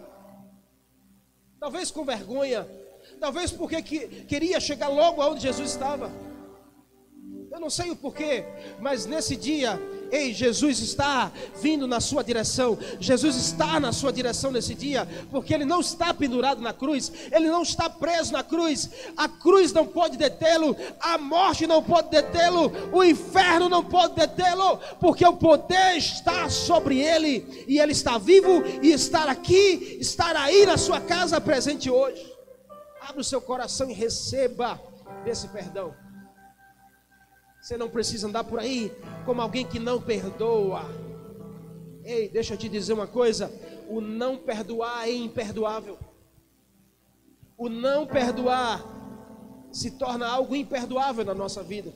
talvez 1.61 1.93
com 1.93 2.05
vergonha, 2.05 2.67
Talvez 3.21 3.51
porque 3.51 3.83
que, 3.83 3.99
queria 4.27 4.61
chegar 4.61 4.89
logo 4.89 5.23
aonde 5.23 5.43
Jesus 5.43 5.71
estava. 5.71 6.11
Eu 7.57 7.61
não 7.61 7.71
sei 7.71 7.91
o 7.91 7.97
porquê, 7.97 8.45
mas 8.79 9.07
nesse 9.07 9.35
dia, 9.35 9.81
ei, 10.13 10.31
Jesus 10.35 10.79
está 10.81 11.33
vindo 11.63 11.87
na 11.87 12.01
sua 12.01 12.23
direção. 12.23 12.77
Jesus 13.01 13.35
está 13.35 13.81
na 13.81 13.93
sua 13.93 14.13
direção 14.13 14.51
nesse 14.51 14.75
dia, 14.75 15.09
porque 15.31 15.55
ele 15.55 15.65
não 15.65 15.81
está 15.81 16.13
pendurado 16.13 16.61
na 16.61 16.75
cruz, 16.75 17.11
ele 17.33 17.49
não 17.49 17.63
está 17.63 17.89
preso 17.89 18.35
na 18.35 18.43
cruz. 18.43 18.91
A 19.17 19.27
cruz 19.27 19.73
não 19.73 19.87
pode 19.87 20.19
detê-lo, 20.19 20.77
a 21.01 21.17
morte 21.17 21.67
não 21.67 21.83
pode 21.83 22.11
detê-lo, 22.11 22.71
o 22.93 23.03
inferno 23.03 23.71
não 23.71 23.83
pode 23.83 24.15
detê-lo, 24.17 24.79
porque 25.01 25.25
o 25.25 25.39
poder 25.39 25.97
está 25.97 26.51
sobre 26.51 27.01
ele 27.01 27.65
e 27.67 27.79
ele 27.79 27.93
está 27.93 28.19
vivo 28.19 28.65
e 28.83 28.93
estar 28.93 29.31
aqui, 29.31 29.97
estar 29.99 30.37
aí 30.37 30.67
na 30.67 30.77
sua 30.77 31.01
casa 31.01 31.41
presente 31.41 31.89
hoje. 31.89 32.36
Abra 33.17 33.23
o 33.23 33.25
seu 33.25 33.41
coração 33.41 33.89
e 33.89 33.95
receba 33.95 34.79
desse 35.25 35.49
perdão. 35.49 35.95
Você 37.63 37.75
não 37.79 37.89
precisa 37.89 38.29
andar 38.29 38.45
por 38.45 38.59
aí 38.59 38.93
como 39.25 39.41
alguém 39.41 39.67
que 39.67 39.79
não 39.79 39.99
perdoa. 39.99 40.83
Ei, 42.05 42.29
deixa 42.29 42.53
eu 42.53 42.59
te 42.59 42.69
dizer 42.69 42.93
uma 42.93 43.07
coisa: 43.07 43.51
o 43.89 44.03
não 44.03 44.37
perdoar 44.37 45.09
é 45.09 45.13
imperdoável. 45.13 45.99
O 47.57 47.71
não 47.71 48.07
perdoar 48.07 48.85
se 49.73 49.93
torna 49.93 50.29
algo 50.29 50.55
imperdoável 50.55 51.25
na 51.25 51.35
nossa 51.35 51.63
vida. 51.63 51.95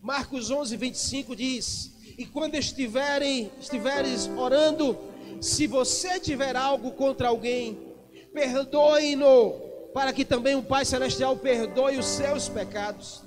Marcos 0.00 0.50
11, 0.50 0.74
25 0.74 1.36
diz: 1.36 1.94
E 2.16 2.24
quando 2.24 2.54
estiverem, 2.54 3.52
estiveres 3.60 4.26
orando, 4.26 4.96
se 5.38 5.66
você 5.66 6.18
tiver 6.18 6.56
algo 6.56 6.92
contra 6.92 7.28
alguém, 7.28 7.78
perdoe-no, 8.32 9.65
para 9.96 10.12
que 10.12 10.26
também 10.26 10.54
o 10.54 10.62
Pai 10.62 10.84
Celestial 10.84 11.34
perdoe 11.38 11.96
os 11.96 12.04
seus 12.04 12.50
pecados. 12.50 13.22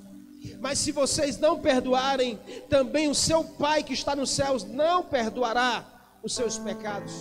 Mas 0.60 0.78
se 0.78 0.92
vocês 0.92 1.36
não 1.36 1.58
perdoarem, 1.58 2.38
também 2.68 3.08
o 3.08 3.14
seu 3.14 3.42
Pai 3.42 3.82
que 3.82 3.92
está 3.92 4.14
nos 4.14 4.30
céus 4.30 4.62
não 4.62 5.02
perdoará 5.02 5.84
os 6.22 6.32
seus 6.32 6.60
pecados. 6.60 7.12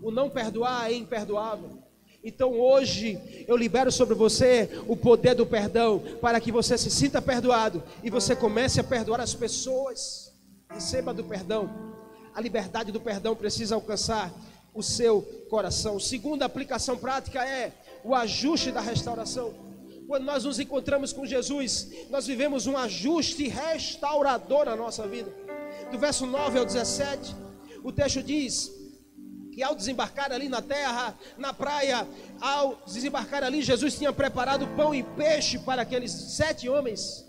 O 0.00 0.12
não 0.12 0.30
perdoar 0.30 0.88
é 0.88 0.94
imperdoável. 0.94 1.82
Então 2.22 2.60
hoje 2.60 3.44
eu 3.48 3.56
libero 3.56 3.90
sobre 3.90 4.14
você 4.14 4.70
o 4.86 4.96
poder 4.96 5.34
do 5.34 5.44
perdão, 5.44 6.00
para 6.20 6.40
que 6.40 6.52
você 6.52 6.78
se 6.78 6.92
sinta 6.92 7.20
perdoado 7.20 7.82
e 8.04 8.08
você 8.08 8.36
comece 8.36 8.78
a 8.78 8.84
perdoar 8.84 9.20
as 9.20 9.34
pessoas. 9.34 10.32
Receba 10.68 11.12
do 11.12 11.24
perdão. 11.24 11.68
A 12.32 12.40
liberdade 12.40 12.92
do 12.92 13.00
perdão 13.00 13.34
precisa 13.34 13.74
alcançar 13.74 14.32
o 14.72 14.80
seu 14.80 15.22
coração. 15.50 15.98
Segunda 15.98 16.44
aplicação 16.44 16.96
prática 16.96 17.44
é 17.44 17.72
o 18.04 18.14
ajuste 18.14 18.70
da 18.70 18.80
restauração. 18.80 19.54
Quando 20.06 20.24
nós 20.24 20.44
nos 20.44 20.58
encontramos 20.58 21.12
com 21.12 21.24
Jesus, 21.24 21.88
nós 22.10 22.26
vivemos 22.26 22.66
um 22.66 22.76
ajuste 22.76 23.46
restaurador 23.48 24.64
na 24.64 24.74
nossa 24.74 25.06
vida. 25.06 25.32
Do 25.90 25.98
verso 25.98 26.26
9 26.26 26.58
ao 26.58 26.64
17, 26.64 27.34
o 27.84 27.92
texto 27.92 28.22
diz: 28.22 28.72
que 29.52 29.62
ao 29.62 29.74
desembarcar 29.74 30.32
ali 30.32 30.48
na 30.48 30.62
terra, 30.62 31.16
na 31.36 31.52
praia, 31.52 32.06
ao 32.40 32.82
desembarcar 32.86 33.42
ali, 33.44 33.62
Jesus 33.62 33.96
tinha 33.96 34.12
preparado 34.12 34.66
pão 34.68 34.94
e 34.94 35.02
peixe 35.02 35.58
para 35.58 35.82
aqueles 35.82 36.10
sete 36.10 36.68
homens. 36.68 37.26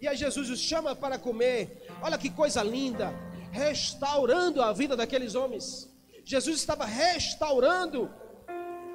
E 0.00 0.08
aí 0.08 0.16
Jesus 0.16 0.50
os 0.50 0.60
chama 0.60 0.94
para 0.94 1.18
comer. 1.18 1.86
Olha 2.02 2.18
que 2.18 2.30
coisa 2.30 2.62
linda, 2.62 3.12
restaurando 3.50 4.62
a 4.62 4.72
vida 4.72 4.96
daqueles 4.96 5.34
homens. 5.34 5.88
Jesus 6.24 6.56
estava 6.56 6.84
restaurando 6.84 8.10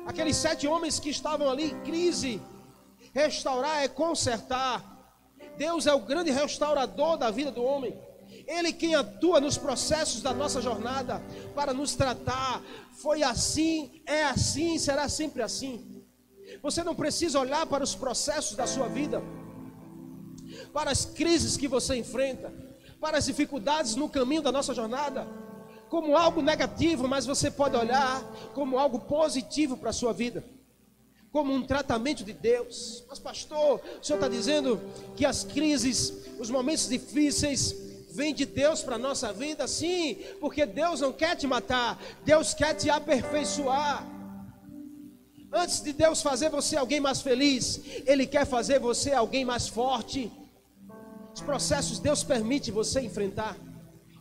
aqueles 0.07 0.37
sete 0.37 0.65
homens 0.65 0.99
que 0.99 1.09
estavam 1.09 1.49
ali 1.49 1.65
em 1.65 1.81
crise. 1.81 2.41
Restaurar 3.13 3.83
é 3.83 3.87
consertar. 3.89 4.81
Deus 5.57 5.85
é 5.85 5.93
o 5.93 5.99
grande 5.99 6.31
restaurador 6.31 7.17
da 7.17 7.29
vida 7.29 7.51
do 7.51 7.63
homem. 7.63 7.99
Ele 8.47 8.71
quem 8.71 8.95
atua 8.95 9.41
nos 9.41 9.57
processos 9.57 10.21
da 10.21 10.33
nossa 10.33 10.61
jornada 10.61 11.21
para 11.53 11.73
nos 11.73 11.93
tratar. 11.93 12.61
Foi 13.01 13.21
assim, 13.21 14.01
é 14.05 14.23
assim, 14.23 14.79
será 14.79 15.09
sempre 15.09 15.43
assim. 15.43 16.05
Você 16.63 16.83
não 16.83 16.95
precisa 16.95 17.39
olhar 17.39 17.65
para 17.65 17.83
os 17.83 17.93
processos 17.93 18.55
da 18.55 18.65
sua 18.65 18.87
vida, 18.87 19.21
para 20.71 20.89
as 20.89 21.03
crises 21.03 21.57
que 21.57 21.67
você 21.67 21.97
enfrenta, 21.97 22.53
para 23.01 23.17
as 23.17 23.25
dificuldades 23.25 23.95
no 23.95 24.07
caminho 24.07 24.41
da 24.41 24.51
nossa 24.51 24.73
jornada, 24.73 25.27
como 25.89 26.17
algo 26.17 26.41
negativo, 26.41 27.07
mas 27.07 27.25
você 27.25 27.49
pode 27.49 27.75
olhar 27.75 28.23
como 28.53 28.77
algo 28.77 28.99
positivo 28.99 29.77
para 29.77 29.89
a 29.91 29.93
sua 29.93 30.13
vida 30.13 30.43
como 31.31 31.53
um 31.53 31.61
tratamento 31.61 32.23
de 32.23 32.33
Deus. 32.33 33.03
Mas, 33.07 33.19
pastor, 33.19 33.79
o 34.01 34.03
senhor 34.03 34.17
está 34.17 34.27
dizendo 34.27 34.81
que 35.15 35.23
as 35.25 35.43
crises, 35.43 36.11
os 36.39 36.49
momentos 36.49 36.87
difíceis, 36.87 37.75
vem 38.09 38.33
de 38.33 38.45
Deus 38.45 38.81
para 38.81 38.95
a 38.95 38.99
nossa 38.99 39.31
vida? 39.31 39.67
Sim, 39.67 40.17
porque 40.39 40.65
Deus 40.65 41.01
não 41.01 41.13
quer 41.13 41.35
te 41.35 41.45
matar, 41.45 42.01
Deus 42.25 42.55
quer 42.55 42.73
te 42.73 42.89
aperfeiçoar. 42.89 44.07
Antes 45.53 45.81
de 45.81 45.93
Deus 45.93 46.23
fazer 46.23 46.49
você 46.49 46.75
alguém 46.75 46.99
mais 46.99 47.21
feliz, 47.21 47.81
Ele 48.05 48.25
quer 48.25 48.45
fazer 48.45 48.79
você 48.79 49.13
alguém 49.13 49.45
mais 49.45 49.67
forte. 49.67 50.31
Os 51.35 51.41
processos 51.41 51.99
Deus 51.99 52.23
permite 52.23 52.71
você 52.71 52.99
enfrentar. 53.01 53.55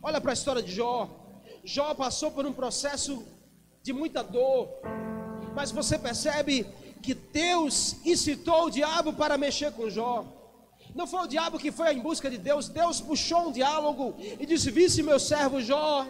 Olha 0.03 0.21
para 0.21 0.31
a 0.31 0.33
história 0.33 0.61
de 0.61 0.73
Jó. 0.73 1.26
Jó 1.67 1.93
passou 1.93 2.31
por 2.31 2.45
um 2.45 2.53
processo 2.53 3.21
de 3.83 3.91
muita 3.91 4.23
dor, 4.23 4.69
mas 5.53 5.69
você 5.69 5.99
percebe 5.99 6.65
que 7.03 7.13
Deus 7.13 7.97
incitou 8.05 8.67
o 8.67 8.69
diabo 8.69 9.11
para 9.11 9.37
mexer 9.37 9.73
com 9.73 9.89
Jó. 9.89 10.25
Não 10.95 11.05
foi 11.05 11.19
o 11.25 11.27
diabo 11.27 11.59
que 11.59 11.69
foi 11.69 11.93
em 11.93 11.99
busca 11.99 12.29
de 12.29 12.37
Deus, 12.37 12.69
Deus 12.69 13.01
puxou 13.01 13.49
um 13.49 13.51
diálogo 13.51 14.15
e 14.39 14.45
disse: 14.45 14.71
Visse 14.71 15.03
meu 15.03 15.19
servo 15.19 15.59
Jó. 15.61 16.07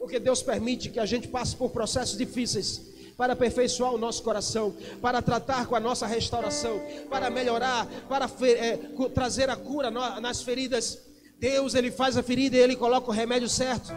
Porque 0.00 0.18
Deus 0.18 0.42
permite 0.42 0.90
que 0.90 0.98
a 0.98 1.06
gente 1.06 1.28
passe 1.28 1.54
por 1.54 1.70
processos 1.70 2.18
difíceis 2.18 2.92
para 3.16 3.34
aperfeiçoar 3.34 3.94
o 3.94 3.98
nosso 3.98 4.20
coração, 4.24 4.74
para 5.00 5.22
tratar 5.22 5.66
com 5.68 5.76
a 5.76 5.80
nossa 5.80 6.08
restauração, 6.08 6.82
para 7.08 7.30
melhorar, 7.30 7.86
para 8.08 8.28
é, 8.42 8.76
trazer 9.14 9.48
a 9.48 9.54
cura 9.54 9.92
nas 9.92 10.42
feridas. 10.42 11.13
Deus, 11.38 11.74
Ele 11.74 11.90
faz 11.90 12.16
a 12.16 12.22
ferida 12.22 12.56
e 12.56 12.60
Ele 12.60 12.76
coloca 12.76 13.10
o 13.10 13.14
remédio 13.14 13.48
certo. 13.48 13.92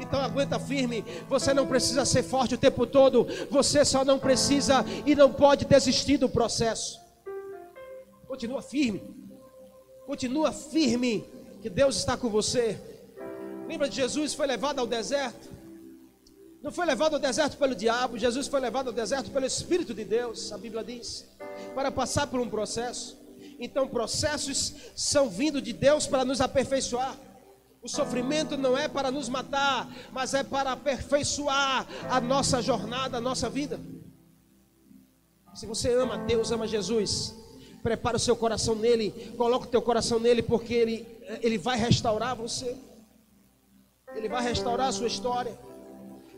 Então 0.00 0.20
aguenta 0.20 0.58
firme. 0.58 1.04
Você 1.28 1.54
não 1.54 1.66
precisa 1.66 2.04
ser 2.04 2.22
forte 2.22 2.54
o 2.54 2.58
tempo 2.58 2.86
todo. 2.86 3.26
Você 3.50 3.84
só 3.84 4.04
não 4.04 4.18
precisa 4.18 4.84
e 5.06 5.14
não 5.14 5.32
pode 5.32 5.64
desistir 5.64 6.18
do 6.18 6.28
processo. 6.28 7.00
Continua 8.26 8.62
firme. 8.62 9.02
Continua 10.06 10.52
firme 10.52 11.24
que 11.62 11.70
Deus 11.70 11.96
está 11.96 12.16
com 12.16 12.28
você. 12.28 12.78
Lembra 13.66 13.88
de 13.88 13.96
Jesus 13.96 14.34
foi 14.34 14.46
levado 14.46 14.78
ao 14.78 14.86
deserto? 14.86 15.48
Não 16.62 16.72
foi 16.72 16.86
levado 16.86 17.14
ao 17.14 17.20
deserto 17.20 17.56
pelo 17.58 17.74
diabo, 17.74 18.16
Jesus 18.16 18.46
foi 18.46 18.58
levado 18.58 18.86
ao 18.88 18.92
deserto 18.92 19.30
pelo 19.30 19.44
Espírito 19.44 19.92
de 19.92 20.02
Deus, 20.02 20.50
a 20.50 20.56
Bíblia 20.56 20.82
diz, 20.82 21.26
para 21.74 21.90
passar 21.90 22.26
por 22.26 22.40
um 22.40 22.48
processo. 22.48 23.18
Então, 23.58 23.88
processos 23.88 24.74
são 24.94 25.28
vindo 25.28 25.60
de 25.60 25.72
Deus 25.72 26.06
para 26.06 26.24
nos 26.24 26.40
aperfeiçoar. 26.40 27.16
O 27.82 27.88
sofrimento 27.88 28.56
não 28.56 28.78
é 28.78 28.88
para 28.88 29.10
nos 29.10 29.28
matar, 29.28 29.94
mas 30.10 30.32
é 30.32 30.42
para 30.42 30.72
aperfeiçoar 30.72 31.86
a 32.08 32.20
nossa 32.20 32.62
jornada, 32.62 33.18
a 33.18 33.20
nossa 33.20 33.48
vida. 33.50 33.78
Se 35.54 35.66
você 35.66 35.92
ama 35.92 36.18
Deus, 36.18 36.50
ama 36.50 36.66
Jesus, 36.66 37.34
prepara 37.82 38.16
o 38.16 38.20
seu 38.20 38.34
coração 38.34 38.74
nele, 38.74 39.34
coloca 39.36 39.66
o 39.66 39.70
teu 39.70 39.82
coração 39.82 40.18
nele, 40.18 40.42
porque 40.42 40.72
ele, 40.72 41.06
ele 41.42 41.58
vai 41.58 41.78
restaurar 41.78 42.34
você, 42.34 42.74
ele 44.16 44.28
vai 44.28 44.42
restaurar 44.42 44.88
a 44.88 44.92
sua 44.92 45.06
história. 45.06 45.56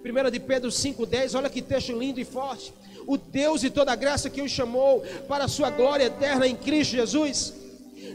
1 0.04 0.30
de 0.30 0.40
Pedro 0.40 0.70
5,10, 0.70 1.36
olha 1.36 1.48
que 1.48 1.62
texto 1.62 1.96
lindo 1.96 2.20
e 2.20 2.24
forte. 2.24 2.74
O 3.06 3.16
Deus 3.16 3.60
de 3.60 3.70
toda 3.70 3.94
graça 3.94 4.28
que 4.28 4.42
o 4.42 4.48
chamou 4.48 5.00
para 5.28 5.44
a 5.44 5.48
sua 5.48 5.70
glória 5.70 6.04
eterna 6.04 6.46
em 6.46 6.56
Cristo 6.56 6.92
Jesus, 6.92 7.54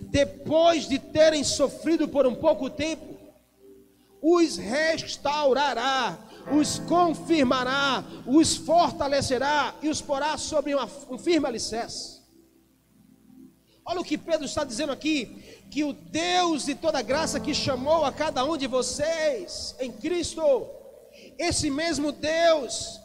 depois 0.03 0.87
de 0.87 0.99
terem 0.99 1.43
sofrido 1.43 2.07
por 2.07 2.27
um 2.27 2.35
pouco 2.35 2.69
tempo, 2.69 3.17
os 4.21 4.57
restaurará, 4.57 6.17
os 6.51 6.79
confirmará, 6.79 8.03
os 8.27 8.55
fortalecerá 8.55 9.75
e 9.81 9.89
os 9.89 10.01
porá 10.01 10.37
sobre 10.37 10.75
uma, 10.75 10.87
um 11.09 11.17
firme 11.17 11.47
alicerce. 11.47 12.21
Olha 13.83 13.99
o 13.99 14.03
que 14.05 14.17
Pedro 14.17 14.45
está 14.45 14.63
dizendo 14.63 14.91
aqui: 14.91 15.43
que 15.71 15.83
o 15.83 15.91
Deus 15.91 16.65
de 16.65 16.75
toda 16.75 17.01
graça 17.01 17.39
que 17.39 17.53
chamou 17.53 18.05
a 18.05 18.11
cada 18.11 18.45
um 18.45 18.55
de 18.55 18.67
vocês 18.67 19.75
em 19.79 19.91
Cristo, 19.91 20.69
esse 21.37 21.69
mesmo 21.69 22.11
Deus, 22.11 23.00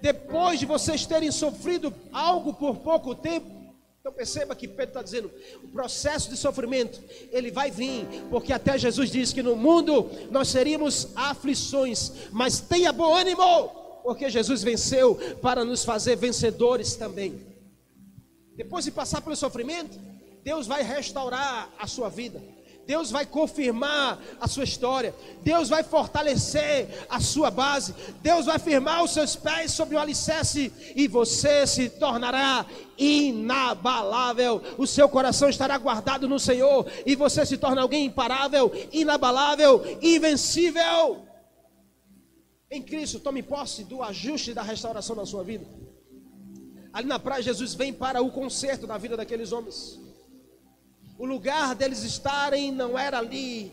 depois 0.00 0.58
de 0.58 0.66
vocês 0.66 1.06
terem 1.06 1.30
sofrido 1.30 1.92
algo 2.12 2.54
por 2.54 2.76
pouco 2.76 3.14
tempo, 3.14 3.60
então 4.00 4.12
perceba 4.12 4.56
que 4.56 4.66
Pedro 4.66 4.84
está 4.88 5.02
dizendo, 5.02 5.30
o 5.62 5.68
processo 5.68 6.30
de 6.30 6.36
sofrimento, 6.36 7.02
ele 7.30 7.50
vai 7.50 7.70
vir, 7.70 8.06
porque 8.30 8.52
até 8.52 8.78
Jesus 8.78 9.10
disse 9.10 9.34
que 9.34 9.42
no 9.42 9.54
mundo 9.54 10.10
nós 10.30 10.48
seríamos 10.48 11.08
aflições, 11.14 12.12
mas 12.32 12.60
tenha 12.60 12.92
bom 12.92 13.14
ânimo, 13.14 13.68
porque 14.02 14.30
Jesus 14.30 14.62
venceu 14.62 15.16
para 15.42 15.64
nos 15.66 15.84
fazer 15.84 16.16
vencedores 16.16 16.96
também. 16.96 17.40
Depois 18.56 18.86
de 18.86 18.90
passar 18.90 19.20
pelo 19.20 19.36
sofrimento, 19.36 19.98
Deus 20.42 20.66
vai 20.66 20.82
restaurar 20.82 21.70
a 21.78 21.86
sua 21.86 22.08
vida. 22.08 22.42
Deus 22.90 23.08
vai 23.12 23.24
confirmar 23.24 24.20
a 24.40 24.48
sua 24.48 24.64
história. 24.64 25.14
Deus 25.44 25.68
vai 25.68 25.84
fortalecer 25.84 26.88
a 27.08 27.20
sua 27.20 27.48
base. 27.48 27.94
Deus 28.20 28.46
vai 28.46 28.58
firmar 28.58 29.04
os 29.04 29.12
seus 29.12 29.36
pés 29.36 29.70
sobre 29.70 29.94
o 29.94 29.98
alicerce 30.00 30.72
e 30.96 31.06
você 31.06 31.68
se 31.68 31.88
tornará 31.88 32.66
inabalável. 32.98 34.60
O 34.76 34.88
seu 34.88 35.08
coração 35.08 35.48
estará 35.48 35.78
guardado 35.78 36.28
no 36.28 36.40
Senhor 36.40 36.84
e 37.06 37.14
você 37.14 37.46
se 37.46 37.56
torna 37.56 37.80
alguém 37.80 38.06
imparável, 38.06 38.72
inabalável, 38.90 39.84
invencível. 40.02 41.24
Em 42.68 42.82
Cristo, 42.82 43.20
tome 43.20 43.40
posse 43.40 43.84
do 43.84 44.02
ajuste 44.02 44.50
e 44.50 44.54
da 44.54 44.62
restauração 44.62 45.14
da 45.14 45.24
sua 45.24 45.44
vida. 45.44 45.64
Ali 46.92 47.06
na 47.06 47.20
praia, 47.20 47.40
Jesus 47.40 47.72
vem 47.72 47.92
para 47.92 48.20
o 48.20 48.32
conserto 48.32 48.84
da 48.84 48.98
vida 48.98 49.16
daqueles 49.16 49.52
homens. 49.52 50.09
O 51.20 51.26
lugar 51.26 51.74
deles 51.74 52.02
estarem 52.02 52.72
não 52.72 52.98
era 52.98 53.18
ali. 53.18 53.70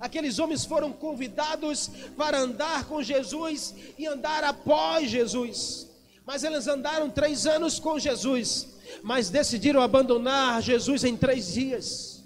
Aqueles 0.00 0.38
homens 0.38 0.64
foram 0.64 0.94
convidados 0.94 1.90
para 2.16 2.38
andar 2.38 2.86
com 2.86 3.02
Jesus 3.02 3.74
e 3.98 4.06
andar 4.06 4.42
após 4.42 5.10
Jesus. 5.10 5.86
Mas 6.24 6.42
eles 6.42 6.66
andaram 6.66 7.10
três 7.10 7.46
anos 7.46 7.78
com 7.78 7.98
Jesus, 7.98 8.78
mas 9.02 9.28
decidiram 9.28 9.82
abandonar 9.82 10.62
Jesus 10.62 11.04
em 11.04 11.14
três 11.18 11.52
dias. 11.52 12.24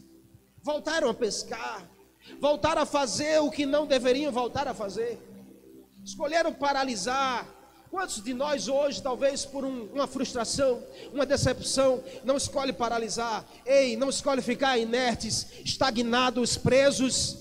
Voltaram 0.63 1.11
a 1.11 1.15
pescar, 1.15 1.91
voltaram 2.41 2.83
a 2.83 2.87
fazer 2.87 3.41
o 3.41 3.51
que 3.51 3.67
não 3.67 3.89
deveriam 3.89 4.31
voltar 4.31 4.69
a 4.69 4.73
fazer. 4.73 5.19
Escolheram 6.05 6.53
paralisar, 6.53 7.45
Quantos 7.91 8.23
de 8.23 8.35
nós 8.35 8.69
hoje, 8.69 9.03
talvez 9.03 9.47
por 9.47 9.65
um, 9.65 9.89
uma 9.95 10.07
frustração, 10.07 10.83
uma 11.13 11.25
decepção, 11.25 12.03
não 12.23 12.37
escolhe 12.37 12.71
paralisar? 12.71 13.47
Ei, 13.65 13.97
não 13.97 14.11
escolhe 14.11 14.43
ficar 14.43 14.77
inertes, 14.77 15.47
estagnados, 15.65 16.59
presos, 16.59 17.39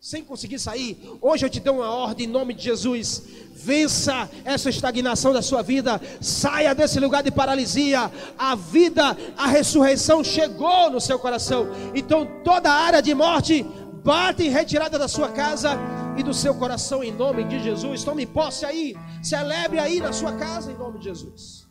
sem 0.00 0.24
conseguir 0.24 0.58
sair? 0.58 0.98
Hoje 1.20 1.46
eu 1.46 1.50
te 1.50 1.60
dou 1.60 1.76
uma 1.76 1.90
ordem 1.90 2.26
em 2.26 2.30
nome 2.30 2.52
de 2.52 2.64
Jesus. 2.64 3.22
Vença 3.54 4.28
essa 4.44 4.70
estagnação 4.70 5.32
da 5.32 5.40
sua 5.40 5.62
vida, 5.62 6.00
saia 6.20 6.74
desse 6.74 6.98
lugar 6.98 7.22
de 7.22 7.30
paralisia. 7.30 8.10
A 8.36 8.56
vida, 8.56 9.16
a 9.36 9.46
ressurreição 9.46 10.24
chegou 10.24 10.90
no 10.90 11.00
seu 11.00 11.18
coração. 11.18 11.68
Então 11.94 12.26
toda 12.42 12.72
área 12.72 13.00
de 13.00 13.14
morte 13.14 13.64
bate 14.02 14.42
em 14.42 14.50
retirada 14.50 14.98
da 14.98 15.06
sua 15.06 15.28
casa 15.28 15.78
e 16.16 16.22
do 16.22 16.32
seu 16.32 16.54
coração 16.54 17.04
em 17.04 17.12
nome 17.12 17.44
de 17.44 17.62
Jesus. 17.62 18.04
Tome 18.04 18.26
posse 18.26 18.64
aí, 18.64 18.94
celebre 19.22 19.78
aí 19.78 20.00
na 20.00 20.12
sua 20.12 20.32
casa 20.32 20.72
em 20.72 20.76
nome 20.76 20.98
de 20.98 21.04
Jesus. 21.04 21.66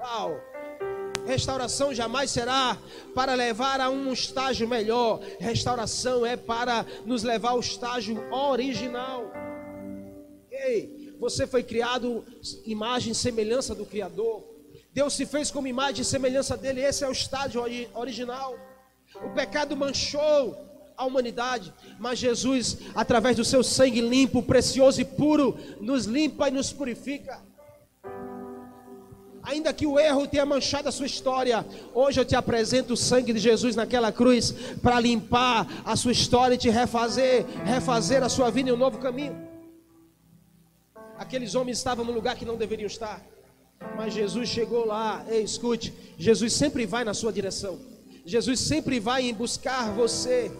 Uau! 0.00 0.50
Restauração 1.26 1.94
jamais 1.94 2.30
será 2.30 2.76
para 3.14 3.34
levar 3.34 3.80
a 3.80 3.88
um 3.88 4.12
estágio 4.12 4.66
melhor. 4.68 5.20
Restauração 5.38 6.26
é 6.26 6.36
para 6.36 6.84
nos 7.04 7.22
levar 7.22 7.50
ao 7.50 7.60
estágio 7.60 8.22
original. 8.32 9.30
Ei, 10.50 11.14
você 11.20 11.46
foi 11.46 11.62
criado 11.62 12.24
imagem 12.64 13.12
e 13.12 13.14
semelhança 13.14 13.74
do 13.74 13.86
Criador. 13.86 14.44
Deus 14.92 15.14
se 15.14 15.24
fez 15.24 15.50
como 15.50 15.68
imagem 15.68 16.02
e 16.02 16.04
semelhança 16.04 16.56
dele. 16.56 16.80
Esse 16.80 17.04
é 17.04 17.08
o 17.08 17.12
estágio 17.12 17.62
original. 17.94 18.58
O 19.24 19.30
pecado 19.30 19.76
manchou 19.76 20.69
a 21.00 21.06
humanidade, 21.06 21.72
mas 21.98 22.18
Jesus, 22.18 22.76
através 22.94 23.34
do 23.34 23.44
seu 23.44 23.64
sangue 23.64 24.02
limpo, 24.02 24.42
precioso 24.42 25.00
e 25.00 25.04
puro, 25.04 25.56
nos 25.80 26.04
limpa 26.04 26.48
e 26.48 26.52
nos 26.52 26.72
purifica. 26.72 27.40
Ainda 29.42 29.72
que 29.72 29.86
o 29.86 29.98
erro 29.98 30.26
tenha 30.26 30.44
manchado 30.44 30.90
a 30.90 30.92
sua 30.92 31.06
história, 31.06 31.66
hoje 31.94 32.20
eu 32.20 32.24
te 32.26 32.36
apresento 32.36 32.92
o 32.92 32.96
sangue 32.98 33.32
de 33.32 33.38
Jesus 33.38 33.74
naquela 33.74 34.12
cruz 34.12 34.52
para 34.82 35.00
limpar 35.00 35.66
a 35.86 35.96
sua 35.96 36.12
história 36.12 36.54
e 36.54 36.58
te 36.58 36.68
refazer, 36.68 37.46
refazer 37.64 38.22
a 38.22 38.28
sua 38.28 38.50
vida 38.50 38.68
em 38.68 38.72
um 38.74 38.76
novo 38.76 38.98
caminho. 38.98 39.48
Aqueles 41.16 41.54
homens 41.54 41.78
estavam 41.78 42.04
no 42.04 42.12
lugar 42.12 42.36
que 42.36 42.44
não 42.44 42.56
deveriam 42.56 42.86
estar, 42.86 43.24
mas 43.96 44.12
Jesus 44.12 44.50
chegou 44.50 44.84
lá. 44.84 45.24
Ei, 45.30 45.42
escute, 45.42 45.94
Jesus 46.18 46.52
sempre 46.52 46.84
vai 46.84 47.04
na 47.04 47.14
sua 47.14 47.32
direção. 47.32 47.78
Jesus 48.26 48.60
sempre 48.60 49.00
vai 49.00 49.26
em 49.26 49.32
buscar 49.32 49.90
você. 49.92 50.52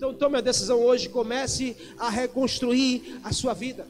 Então 0.00 0.14
tome 0.14 0.38
a 0.38 0.40
decisão 0.40 0.80
hoje, 0.80 1.10
comece 1.10 1.76
a 1.98 2.08
reconstruir 2.08 3.20
a 3.22 3.34
sua 3.34 3.52
vida. 3.52 3.86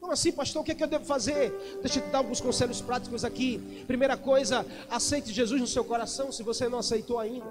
Como 0.00 0.10
assim, 0.10 0.32
pastor? 0.32 0.62
O 0.62 0.64
que, 0.64 0.72
é 0.72 0.74
que 0.74 0.82
eu 0.82 0.88
devo 0.88 1.04
fazer? 1.04 1.52
Deixa 1.80 2.00
eu 2.00 2.02
te 2.02 2.10
dar 2.10 2.18
alguns 2.18 2.40
conselhos 2.40 2.80
práticos 2.80 3.24
aqui. 3.24 3.84
Primeira 3.86 4.16
coisa, 4.16 4.66
aceite 4.90 5.32
Jesus 5.32 5.60
no 5.60 5.66
seu 5.68 5.84
coração 5.84 6.32
se 6.32 6.42
você 6.42 6.68
não 6.68 6.80
aceitou 6.80 7.20
ainda. 7.20 7.46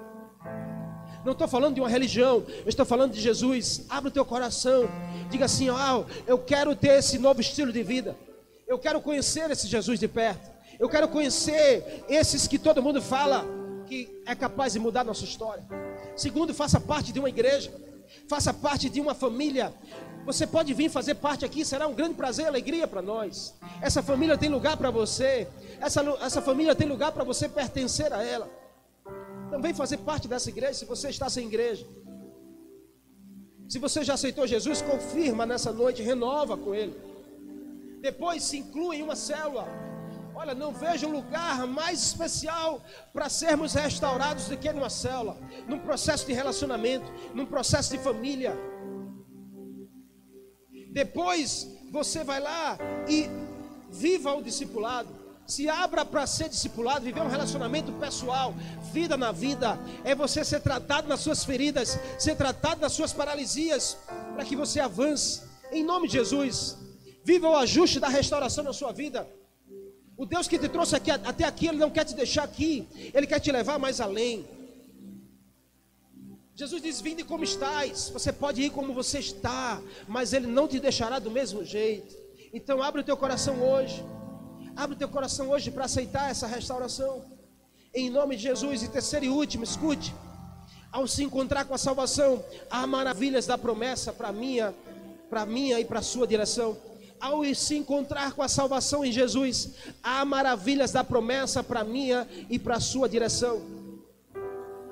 Não 1.24 1.32
estou 1.32 1.48
falando 1.48 1.76
de 1.76 1.80
uma 1.80 1.88
religião, 1.88 2.44
eu 2.46 2.68
estou 2.68 2.84
falando 2.84 3.12
de 3.12 3.22
Jesus. 3.22 3.86
Abra 3.88 4.10
o 4.10 4.12
teu 4.12 4.26
coração, 4.26 4.86
diga 5.30 5.46
assim: 5.46 5.70
oh, 5.70 6.04
eu 6.26 6.36
quero 6.36 6.76
ter 6.76 6.98
esse 6.98 7.18
novo 7.18 7.40
estilo 7.40 7.72
de 7.72 7.82
vida. 7.82 8.14
Eu 8.68 8.78
quero 8.78 9.00
conhecer 9.00 9.50
esse 9.50 9.66
Jesus 9.66 9.98
de 9.98 10.08
perto. 10.08 10.50
Eu 10.78 10.90
quero 10.90 11.08
conhecer 11.08 12.04
esses 12.06 12.46
que 12.46 12.58
todo 12.58 12.82
mundo 12.82 13.00
fala 13.00 13.46
que 13.86 14.22
é 14.26 14.34
capaz 14.34 14.74
de 14.74 14.78
mudar 14.78 15.04
nossa 15.04 15.24
história. 15.24 15.64
Segundo, 16.14 16.52
faça 16.52 16.78
parte 16.78 17.10
de 17.10 17.18
uma 17.18 17.30
igreja, 17.30 17.72
faça 18.28 18.52
parte 18.52 18.88
de 18.88 19.00
uma 19.00 19.14
família. 19.14 19.72
Você 20.24 20.46
pode 20.46 20.72
vir 20.72 20.90
fazer 20.90 21.16
parte 21.16 21.44
aqui, 21.44 21.64
será 21.64 21.86
um 21.86 21.94
grande 21.94 22.14
prazer 22.14 22.46
e 22.46 22.48
alegria 22.48 22.86
para 22.86 23.02
nós. 23.02 23.54
Essa 23.82 24.02
família 24.02 24.38
tem 24.38 24.48
lugar 24.48 24.76
para 24.76 24.90
você, 24.90 25.46
essa, 25.80 26.00
essa 26.20 26.40
família 26.40 26.74
tem 26.74 26.88
lugar 26.88 27.12
para 27.12 27.24
você 27.24 27.48
pertencer 27.48 28.12
a 28.12 28.22
ela. 28.22 28.48
Então 29.46 29.60
vem 29.60 29.74
fazer 29.74 29.98
parte 29.98 30.26
dessa 30.26 30.48
igreja 30.48 30.74
se 30.74 30.84
você 30.84 31.08
está 31.10 31.28
sem 31.28 31.46
igreja. 31.46 31.86
Se 33.68 33.78
você 33.78 34.04
já 34.04 34.14
aceitou 34.14 34.46
Jesus, 34.46 34.82
confirma 34.82 35.46
nessa 35.46 35.72
noite, 35.72 36.02
renova 36.02 36.56
com 36.56 36.74
Ele. 36.74 36.94
Depois 38.00 38.42
se 38.42 38.58
inclui 38.58 38.96
em 38.96 39.02
uma 39.02 39.16
célula. 39.16 39.66
Olha, 40.44 40.54
não 40.54 40.72
vejo 40.72 41.08
lugar 41.08 41.66
mais 41.66 42.02
especial 42.02 42.82
para 43.14 43.30
sermos 43.30 43.72
restaurados 43.72 44.46
do 44.46 44.58
que 44.58 44.70
numa 44.70 44.90
célula, 44.90 45.38
num 45.66 45.78
processo 45.78 46.26
de 46.26 46.34
relacionamento, 46.34 47.10
num 47.32 47.46
processo 47.46 47.96
de 47.96 47.98
família. 48.04 48.54
Depois 50.92 51.66
você 51.90 52.22
vai 52.22 52.40
lá 52.40 52.76
e 53.08 53.26
viva 53.90 54.34
o 54.34 54.42
discipulado. 54.42 55.08
Se 55.46 55.66
abra 55.66 56.04
para 56.04 56.26
ser 56.26 56.50
discipulado, 56.50 57.06
viver 57.06 57.22
um 57.22 57.28
relacionamento 57.28 57.90
pessoal, 57.94 58.54
vida 58.92 59.16
na 59.16 59.32
vida, 59.32 59.78
é 60.04 60.14
você 60.14 60.44
ser 60.44 60.60
tratado 60.60 61.08
nas 61.08 61.20
suas 61.20 61.42
feridas, 61.42 61.98
ser 62.18 62.36
tratado 62.36 62.82
nas 62.82 62.92
suas 62.92 63.14
paralisias, 63.14 63.96
para 64.34 64.44
que 64.44 64.54
você 64.54 64.78
avance. 64.78 65.40
Em 65.72 65.82
nome 65.82 66.06
de 66.06 66.18
Jesus, 66.18 66.76
viva 67.24 67.48
o 67.48 67.56
ajuste 67.56 67.98
da 67.98 68.08
restauração 68.08 68.62
na 68.62 68.74
sua 68.74 68.92
vida. 68.92 69.26
O 70.16 70.24
Deus 70.24 70.46
que 70.46 70.58
te 70.58 70.68
trouxe 70.68 70.94
aqui, 70.94 71.10
até 71.10 71.44
aqui, 71.44 71.66
Ele 71.66 71.78
não 71.78 71.90
quer 71.90 72.04
te 72.04 72.14
deixar 72.14 72.44
aqui, 72.44 72.86
Ele 73.12 73.26
quer 73.26 73.40
te 73.40 73.50
levar 73.50 73.78
mais 73.78 74.00
além. 74.00 74.46
Jesus 76.54 76.80
diz: 76.80 77.00
Vinde 77.00 77.24
como 77.24 77.42
estáis. 77.42 78.10
Você 78.10 78.32
pode 78.32 78.62
ir 78.62 78.70
como 78.70 78.94
você 78.94 79.18
está, 79.18 79.82
mas 80.06 80.32
Ele 80.32 80.46
não 80.46 80.68
te 80.68 80.78
deixará 80.78 81.18
do 81.18 81.30
mesmo 81.30 81.64
jeito. 81.64 82.14
Então, 82.52 82.80
abre 82.80 83.00
o 83.00 83.04
teu 83.04 83.16
coração 83.16 83.60
hoje. 83.60 84.04
Abre 84.76 84.94
o 84.94 84.98
teu 84.98 85.08
coração 85.08 85.50
hoje 85.50 85.72
para 85.72 85.84
aceitar 85.86 86.30
essa 86.30 86.46
restauração. 86.46 87.24
Em 87.92 88.08
nome 88.08 88.36
de 88.36 88.42
Jesus. 88.42 88.84
E 88.84 88.88
terceiro 88.88 89.26
e 89.26 89.28
último, 89.28 89.64
escute. 89.64 90.14
Ao 90.92 91.08
se 91.08 91.24
encontrar 91.24 91.64
com 91.64 91.74
a 91.74 91.78
salvação, 91.78 92.44
há 92.70 92.86
maravilhas 92.86 93.46
da 93.46 93.58
promessa 93.58 94.12
para 94.12 94.32
minha, 94.32 94.72
para 95.28 95.44
minha 95.44 95.80
e 95.80 95.84
para 95.84 95.98
a 95.98 96.02
sua 96.02 96.24
direção 96.24 96.76
ao 97.24 97.42
se 97.54 97.74
encontrar 97.74 98.34
com 98.34 98.42
a 98.42 98.48
salvação 98.48 99.02
em 99.02 99.10
Jesus, 99.10 99.70
há 100.02 100.26
maravilhas 100.26 100.92
da 100.92 101.02
promessa 101.02 101.64
para 101.64 101.82
minha 101.82 102.28
e 102.50 102.58
para 102.58 102.76
a 102.76 102.80
sua 102.80 103.08
direção. 103.08 103.62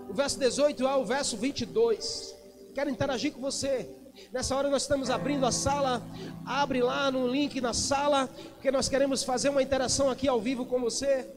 O 0.09 0.15
verso 0.15 0.39
18 0.39 0.87
ao 0.87 1.05
verso 1.05 1.37
22. 1.37 2.35
Quero 2.75 2.89
interagir 2.89 3.33
com 3.33 3.41
você. 3.43 3.87
Nessa 4.33 4.57
hora 4.57 4.71
nós 4.71 4.83
estamos 4.83 5.11
abrindo 5.11 5.45
a 5.45 5.53
sala. 5.53 6.03
Abre 6.47 6.83
lá 6.83 7.11
no 7.11 7.29
link 7.29 7.61
na 7.61 7.75
sala, 7.75 8.27
porque 8.55 8.71
nós 8.71 8.89
queremos 8.89 9.23
fazer 9.23 9.51
uma 9.51 9.63
interação 9.63 10.09
aqui 10.09 10.27
ao 10.27 10.41
vivo 10.41 10.65
com 10.65 10.81
você. 10.81 11.29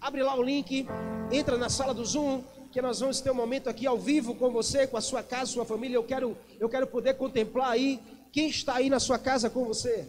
Abre 0.00 0.20
lá 0.24 0.34
o 0.34 0.42
link, 0.42 0.84
entra 1.30 1.56
na 1.56 1.68
sala 1.68 1.94
do 1.94 2.04
Zoom, 2.04 2.42
que 2.72 2.82
nós 2.82 2.98
vamos 2.98 3.20
ter 3.20 3.30
um 3.30 3.34
momento 3.34 3.70
aqui 3.70 3.86
ao 3.86 3.98
vivo 3.98 4.34
com 4.34 4.50
você, 4.50 4.84
com 4.84 4.96
a 4.96 5.00
sua 5.00 5.22
casa, 5.22 5.52
sua 5.52 5.64
família. 5.64 5.94
Eu 5.94 6.02
quero, 6.02 6.36
eu 6.58 6.68
quero 6.68 6.88
poder 6.88 7.14
contemplar 7.14 7.70
aí 7.70 8.00
quem 8.32 8.48
está 8.48 8.76
aí 8.76 8.88
na 8.88 8.98
sua 8.98 9.18
casa 9.18 9.50
com 9.50 9.64
você? 9.64 10.08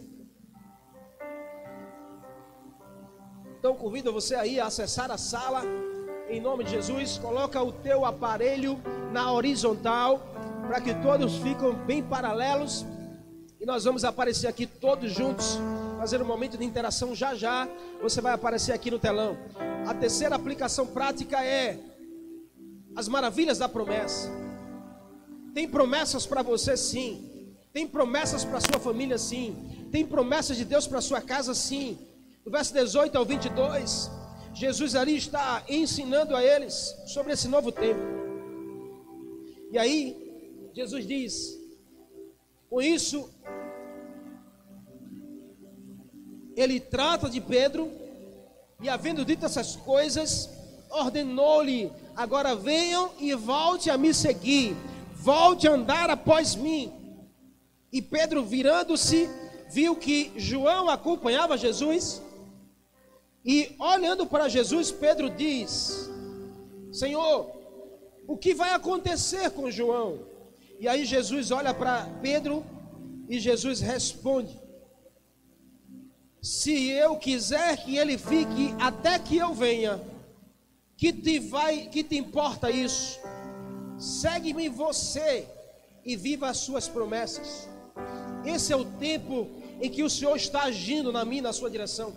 Então 3.58 3.76
convido 3.76 4.12
você 4.12 4.34
aí 4.34 4.58
a 4.58 4.66
acessar 4.66 5.10
a 5.10 5.18
sala 5.18 5.62
em 6.28 6.40
nome 6.40 6.64
de 6.64 6.70
Jesus. 6.70 7.18
Coloca 7.18 7.62
o 7.62 7.70
teu 7.70 8.04
aparelho 8.04 8.80
na 9.12 9.30
horizontal 9.30 10.20
para 10.66 10.80
que 10.80 10.94
todos 10.94 11.36
fiquem 11.36 11.74
bem 11.86 12.02
paralelos 12.02 12.86
e 13.60 13.66
nós 13.66 13.84
vamos 13.84 14.04
aparecer 14.04 14.46
aqui 14.46 14.66
todos 14.66 15.12
juntos, 15.12 15.58
fazer 15.98 16.20
um 16.20 16.26
momento 16.26 16.56
de 16.56 16.64
interação 16.64 17.14
já 17.14 17.34
já. 17.34 17.68
Você 18.02 18.20
vai 18.20 18.32
aparecer 18.32 18.72
aqui 18.72 18.90
no 18.90 18.98
telão. 18.98 19.36
A 19.86 19.94
terceira 19.94 20.34
aplicação 20.34 20.86
prática 20.86 21.44
é 21.44 21.78
as 22.96 23.06
maravilhas 23.06 23.58
da 23.58 23.68
promessa. 23.68 24.30
Tem 25.52 25.68
promessas 25.68 26.26
para 26.26 26.42
você 26.42 26.76
sim. 26.76 27.33
Tem 27.74 27.88
promessas 27.88 28.44
para 28.44 28.60
sua 28.60 28.78
família, 28.78 29.18
sim. 29.18 29.88
Tem 29.90 30.06
promessas 30.06 30.56
de 30.56 30.64
Deus 30.64 30.86
para 30.86 31.00
sua 31.00 31.20
casa, 31.20 31.52
sim. 31.54 31.98
Do 32.44 32.50
verso 32.52 32.72
18 32.72 33.18
ao 33.18 33.24
22, 33.24 34.08
Jesus 34.54 34.94
ali 34.94 35.16
está 35.16 35.64
ensinando 35.68 36.36
a 36.36 36.44
eles 36.44 36.94
sobre 37.08 37.32
esse 37.32 37.48
novo 37.48 37.72
tempo. 37.72 38.00
E 39.72 39.76
aí, 39.76 40.70
Jesus 40.72 41.04
diz: 41.04 41.58
com 42.70 42.80
isso, 42.80 43.28
ele 46.54 46.78
trata 46.78 47.28
de 47.28 47.40
Pedro, 47.40 47.90
e 48.80 48.88
havendo 48.88 49.24
dito 49.24 49.44
essas 49.44 49.74
coisas, 49.74 50.48
ordenou-lhe: 50.88 51.90
agora 52.14 52.54
venham 52.54 53.10
e 53.18 53.34
volte 53.34 53.90
a 53.90 53.98
me 53.98 54.14
seguir, 54.14 54.76
volte 55.16 55.66
a 55.66 55.72
andar 55.72 56.08
após 56.08 56.54
mim. 56.54 57.03
E 57.94 58.02
Pedro, 58.02 58.44
virando-se, 58.44 59.30
viu 59.70 59.94
que 59.94 60.32
João 60.36 60.90
acompanhava 60.90 61.56
Jesus. 61.56 62.20
E 63.44 63.76
olhando 63.78 64.26
para 64.26 64.48
Jesus, 64.48 64.90
Pedro 64.90 65.30
diz: 65.30 66.10
Senhor, 66.92 67.52
o 68.26 68.36
que 68.36 68.52
vai 68.52 68.72
acontecer 68.72 69.48
com 69.52 69.70
João? 69.70 70.26
E 70.80 70.88
aí 70.88 71.04
Jesus 71.04 71.52
olha 71.52 71.72
para 71.72 72.06
Pedro 72.20 72.66
e 73.28 73.38
Jesus 73.38 73.78
responde: 73.78 74.60
Se 76.42 76.90
eu 76.90 77.16
quiser 77.16 77.76
que 77.76 77.96
ele 77.96 78.18
fique 78.18 78.74
até 78.80 79.20
que 79.20 79.36
eu 79.36 79.54
venha, 79.54 80.02
que 80.96 81.12
te 81.12 81.38
vai, 81.38 81.86
que 81.86 82.02
te 82.02 82.16
importa 82.16 82.72
isso? 82.72 83.20
Segue-me 84.00 84.68
você 84.68 85.46
e 86.04 86.16
viva 86.16 86.48
as 86.48 86.56
suas 86.56 86.88
promessas. 86.88 87.72
Esse 88.44 88.72
é 88.72 88.76
o 88.76 88.84
tempo 88.84 89.48
em 89.80 89.90
que 89.90 90.02
o 90.02 90.10
Senhor 90.10 90.36
está 90.36 90.64
agindo 90.64 91.10
na 91.10 91.24
minha, 91.24 91.42
na 91.42 91.52
sua 91.52 91.70
direção. 91.70 92.14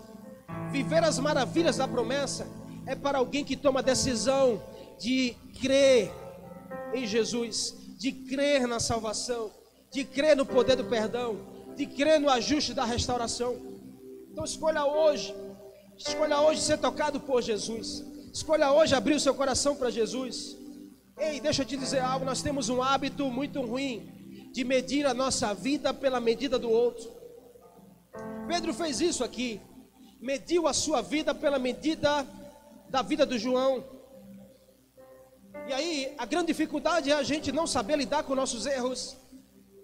Viver 0.72 1.04
as 1.04 1.18
maravilhas 1.20 1.78
da 1.78 1.88
promessa 1.88 2.48
é 2.86 2.96
para 2.96 3.18
alguém 3.18 3.44
que 3.44 3.56
toma 3.56 3.80
a 3.80 3.84
decisão 3.84 4.62
de 5.00 5.36
crer 5.60 6.12
em 6.94 7.06
Jesus, 7.06 7.76
de 7.98 8.12
crer 8.12 8.68
na 8.68 8.80
salvação, 8.80 9.52
de 9.92 10.04
crer 10.04 10.36
no 10.36 10.46
poder 10.46 10.76
do 10.76 10.86
perdão, 10.86 11.38
de 11.76 11.86
crer 11.86 12.20
no 12.20 12.30
ajuste 12.30 12.74
da 12.74 12.86
restauração. 12.86 13.56
Então 14.32 14.44
escolha 14.44 14.86
hoje, 14.86 15.34
escolha 15.98 16.42
hoje 16.42 16.62
ser 16.62 16.78
tocado 16.78 17.20
por 17.20 17.42
Jesus. 17.42 18.04
Escolha 18.34 18.72
hoje 18.72 18.94
abrir 18.94 19.16
o 19.16 19.20
seu 19.20 19.34
coração 19.34 19.76
para 19.76 19.90
Jesus. 19.90 20.58
Ei, 21.18 21.40
deixa 21.40 21.64
eu 21.64 21.66
te 21.66 21.76
dizer 21.76 22.00
algo, 22.00 22.26
nós 22.26 22.42
temos 22.42 22.70
um 22.70 22.84
hábito 22.84 23.32
muito 23.32 23.62
ruim 23.62 24.17
de 24.58 24.64
medir 24.64 25.06
a 25.06 25.14
nossa 25.14 25.54
vida 25.54 25.94
pela 25.94 26.20
medida 26.20 26.58
do 26.58 26.68
outro. 26.68 27.08
Pedro 28.48 28.74
fez 28.74 29.00
isso 29.00 29.24
aqui, 29.24 29.62
mediu 30.20 30.68
a 30.68 30.74
sua 30.74 31.00
vida 31.00 31.32
pela 31.36 31.60
medida 31.60 32.26
da 32.90 33.04
vida 33.04 33.24
do 33.24 33.38
João. 33.38 33.84
E 35.68 35.74
aí, 35.74 36.16
a 36.18 36.26
grande 36.26 36.48
dificuldade 36.48 37.12
é 37.12 37.14
a 37.14 37.22
gente 37.22 37.52
não 37.52 37.68
saber 37.68 37.98
lidar 37.98 38.24
com 38.24 38.34
nossos 38.34 38.66
erros, 38.66 39.16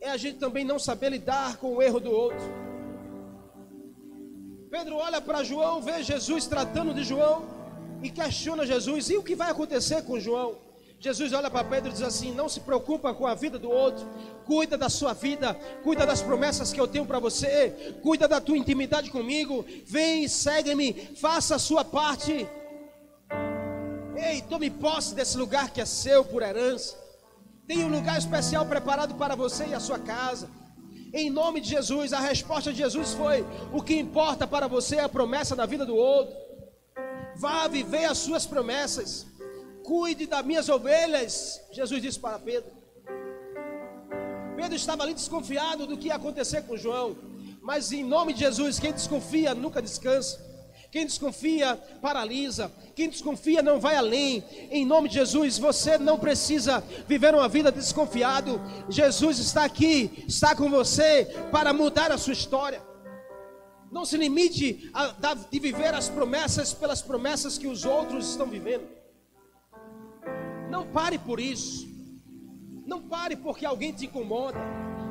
é 0.02 0.10
a 0.10 0.18
gente 0.18 0.40
também 0.40 0.66
não 0.66 0.80
saber 0.80 1.10
lidar 1.10 1.58
com 1.58 1.76
o 1.76 1.80
erro 1.80 2.00
do 2.00 2.10
outro. 2.10 2.48
Pedro 4.72 4.96
olha 4.96 5.22
para 5.22 5.44
João, 5.44 5.84
vê 5.84 6.02
Jesus 6.02 6.48
tratando 6.48 6.96
de 6.96 7.04
João 7.04 7.46
e 8.02 8.10
questiona 8.10 8.66
Jesus: 8.66 9.12
e 9.12 9.18
o 9.18 9.24
que 9.24 9.36
vai 9.36 9.52
acontecer 9.52 10.02
com 10.02 10.20
João? 10.20 10.73
Jesus 11.04 11.34
olha 11.34 11.52
para 11.52 11.66
Pedro 11.66 11.90
e 11.90 11.94
diz 11.94 12.02
assim: 12.02 12.34
Não 12.34 12.48
se 12.48 12.62
preocupa 12.62 13.14
com 13.14 13.28
a 13.28 13.36
vida 13.36 13.60
do 13.60 13.70
outro, 13.70 14.08
cuida 14.46 14.78
da 14.78 14.88
sua 14.88 15.12
vida, 15.12 15.54
cuida 15.84 16.06
das 16.06 16.22
promessas 16.22 16.72
que 16.72 16.80
eu 16.80 16.88
tenho 16.88 17.06
para 17.06 17.20
você, 17.20 17.98
cuida 18.02 18.26
da 18.26 18.40
tua 18.40 18.58
intimidade 18.58 19.12
comigo. 19.12 19.66
Vem, 19.86 20.30
segue-me, 20.30 20.94
faça 21.18 21.56
a 21.56 21.60
sua 21.60 21.84
parte. 21.84 22.48
Ei, 24.16 24.42
tome 24.44 24.70
posse 24.70 25.14
desse 25.14 25.38
lugar 25.38 25.72
que 25.72 25.82
é 25.82 25.86
seu 25.86 26.24
por 26.24 26.42
herança. 26.42 26.98
Tem 27.68 27.84
um 27.84 27.90
lugar 27.90 28.18
especial 28.18 28.66
preparado 28.66 29.16
para 29.16 29.36
você 29.36 29.66
e 29.66 29.74
a 29.74 29.82
sua 29.82 30.00
casa. 30.00 30.50
Em 31.14 31.30
nome 31.30 31.60
de 31.60 31.68
Jesus, 31.68 32.14
a 32.14 32.22
resposta 32.22 32.72
de 32.72 32.78
Jesus 32.78 33.12
foi: 33.12 33.46
o 33.74 33.82
que 33.82 34.00
importa 34.00 34.48
para 34.48 34.70
você 34.70 34.96
é 34.96 35.04
a 35.04 35.10
promessa 35.10 35.54
da 35.54 35.66
vida 35.66 35.86
do 35.86 35.98
outro. 35.98 36.34
Vá 37.36 37.68
viver 37.68 38.06
as 38.06 38.20
suas 38.20 38.46
promessas. 38.46 39.33
Cuide 39.84 40.26
das 40.26 40.46
minhas 40.46 40.70
ovelhas, 40.70 41.62
Jesus 41.72 42.02
disse 42.02 42.20
para 42.20 42.40
Pedro. 42.40 42.72
Pedro 44.56 44.76
estava 44.76 45.04
ali 45.04 45.14
desconfiado 45.14 45.86
do 45.86 45.98
que 45.98 46.08
ia 46.08 46.16
acontecer 46.16 46.62
com 46.64 46.78
João, 46.78 47.18
mas 47.62 47.92
em 47.92 48.04
nome 48.04 48.34
de 48.34 48.40
Jesus, 48.40 48.80
quem 48.80 48.94
desconfia 48.94 49.54
nunca 49.54 49.82
descansa. 49.82 50.54
Quem 50.94 51.08
desconfia 51.08 51.76
paralisa, 52.04 52.72
quem 52.96 53.10
desconfia 53.10 53.64
não 53.64 53.80
vai 53.80 53.96
além. 53.96 54.44
Em 54.70 54.86
nome 54.86 55.10
de 55.10 55.16
Jesus, 55.16 55.58
você 55.58 55.98
não 55.98 56.20
precisa 56.20 56.84
viver 57.08 57.34
uma 57.34 57.50
vida 57.50 57.72
desconfiado. 57.72 58.62
Jesus 58.88 59.40
está 59.40 59.66
aqui, 59.66 60.24
está 60.28 60.56
com 60.56 60.70
você 60.70 61.26
para 61.52 61.74
mudar 61.74 62.12
a 62.12 62.18
sua 62.18 62.34
história. 62.34 62.80
Não 63.92 64.06
se 64.06 64.18
limite 64.18 64.92
a, 64.94 65.34
de 65.34 65.60
viver 65.60 65.96
as 65.96 66.10
promessas 66.10 66.74
pelas 66.74 67.02
promessas 67.02 67.58
que 67.58 67.66
os 67.66 67.86
outros 67.86 68.30
estão 68.30 68.46
vivendo. 68.46 68.88
Não 70.74 70.88
pare 70.88 71.20
por 71.20 71.40
isso. 71.40 71.88
Não 72.84 73.00
pare 73.00 73.36
porque 73.36 73.64
alguém 73.64 73.94
te 73.94 74.08
incomoda. 74.08 74.58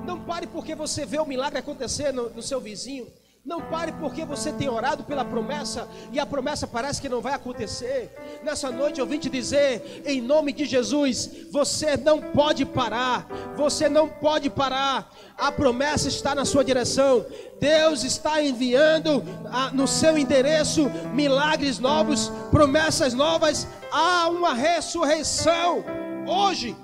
Não 0.05 0.25
pare 0.25 0.45
porque 0.49 0.75
você 0.75 1.07
vê 1.07 1.21
o 1.21 1.25
milagre 1.25 1.61
acontecer 1.61 2.11
no, 2.13 2.31
no 2.31 2.43
seu 2.43 2.61
vizinho. 2.61 3.07
Não 3.45 3.61
pare 3.61 3.91
porque 3.93 4.25
você 4.25 4.53
tem 4.53 4.69
orado 4.69 5.03
pela 5.03 5.25
promessa 5.25 5.89
e 6.13 6.21
a 6.21 6.25
promessa 6.25 6.65
parece 6.65 7.03
que 7.03 7.09
não 7.09 7.21
vai 7.21 7.35
acontecer. 7.35 8.15
Nessa 8.45 8.71
noite 8.71 9.01
eu 9.01 9.07
vim 9.07 9.19
te 9.19 9.29
dizer, 9.29 10.03
em 10.07 10.21
nome 10.21 10.53
de 10.53 10.65
Jesus, 10.65 11.49
você 11.51 11.97
não 11.97 12.21
pode 12.21 12.65
parar. 12.65 13.27
Você 13.57 13.89
não 13.89 14.09
pode 14.09 14.49
parar. 14.49 15.13
A 15.37 15.51
promessa 15.51 16.07
está 16.07 16.37
na 16.37 16.45
sua 16.45 16.65
direção. 16.65 17.27
Deus 17.59 18.05
está 18.05 18.41
enviando 18.41 19.25
a, 19.51 19.73
no 19.73 19.89
seu 19.89 20.17
endereço 20.17 20.89
milagres 21.13 21.81
novos, 21.81 22.31
promessas 22.53 23.13
novas. 23.13 23.67
Há 23.91 24.29
uma 24.29 24.55
ressurreição 24.55 25.85
hoje 26.29 26.77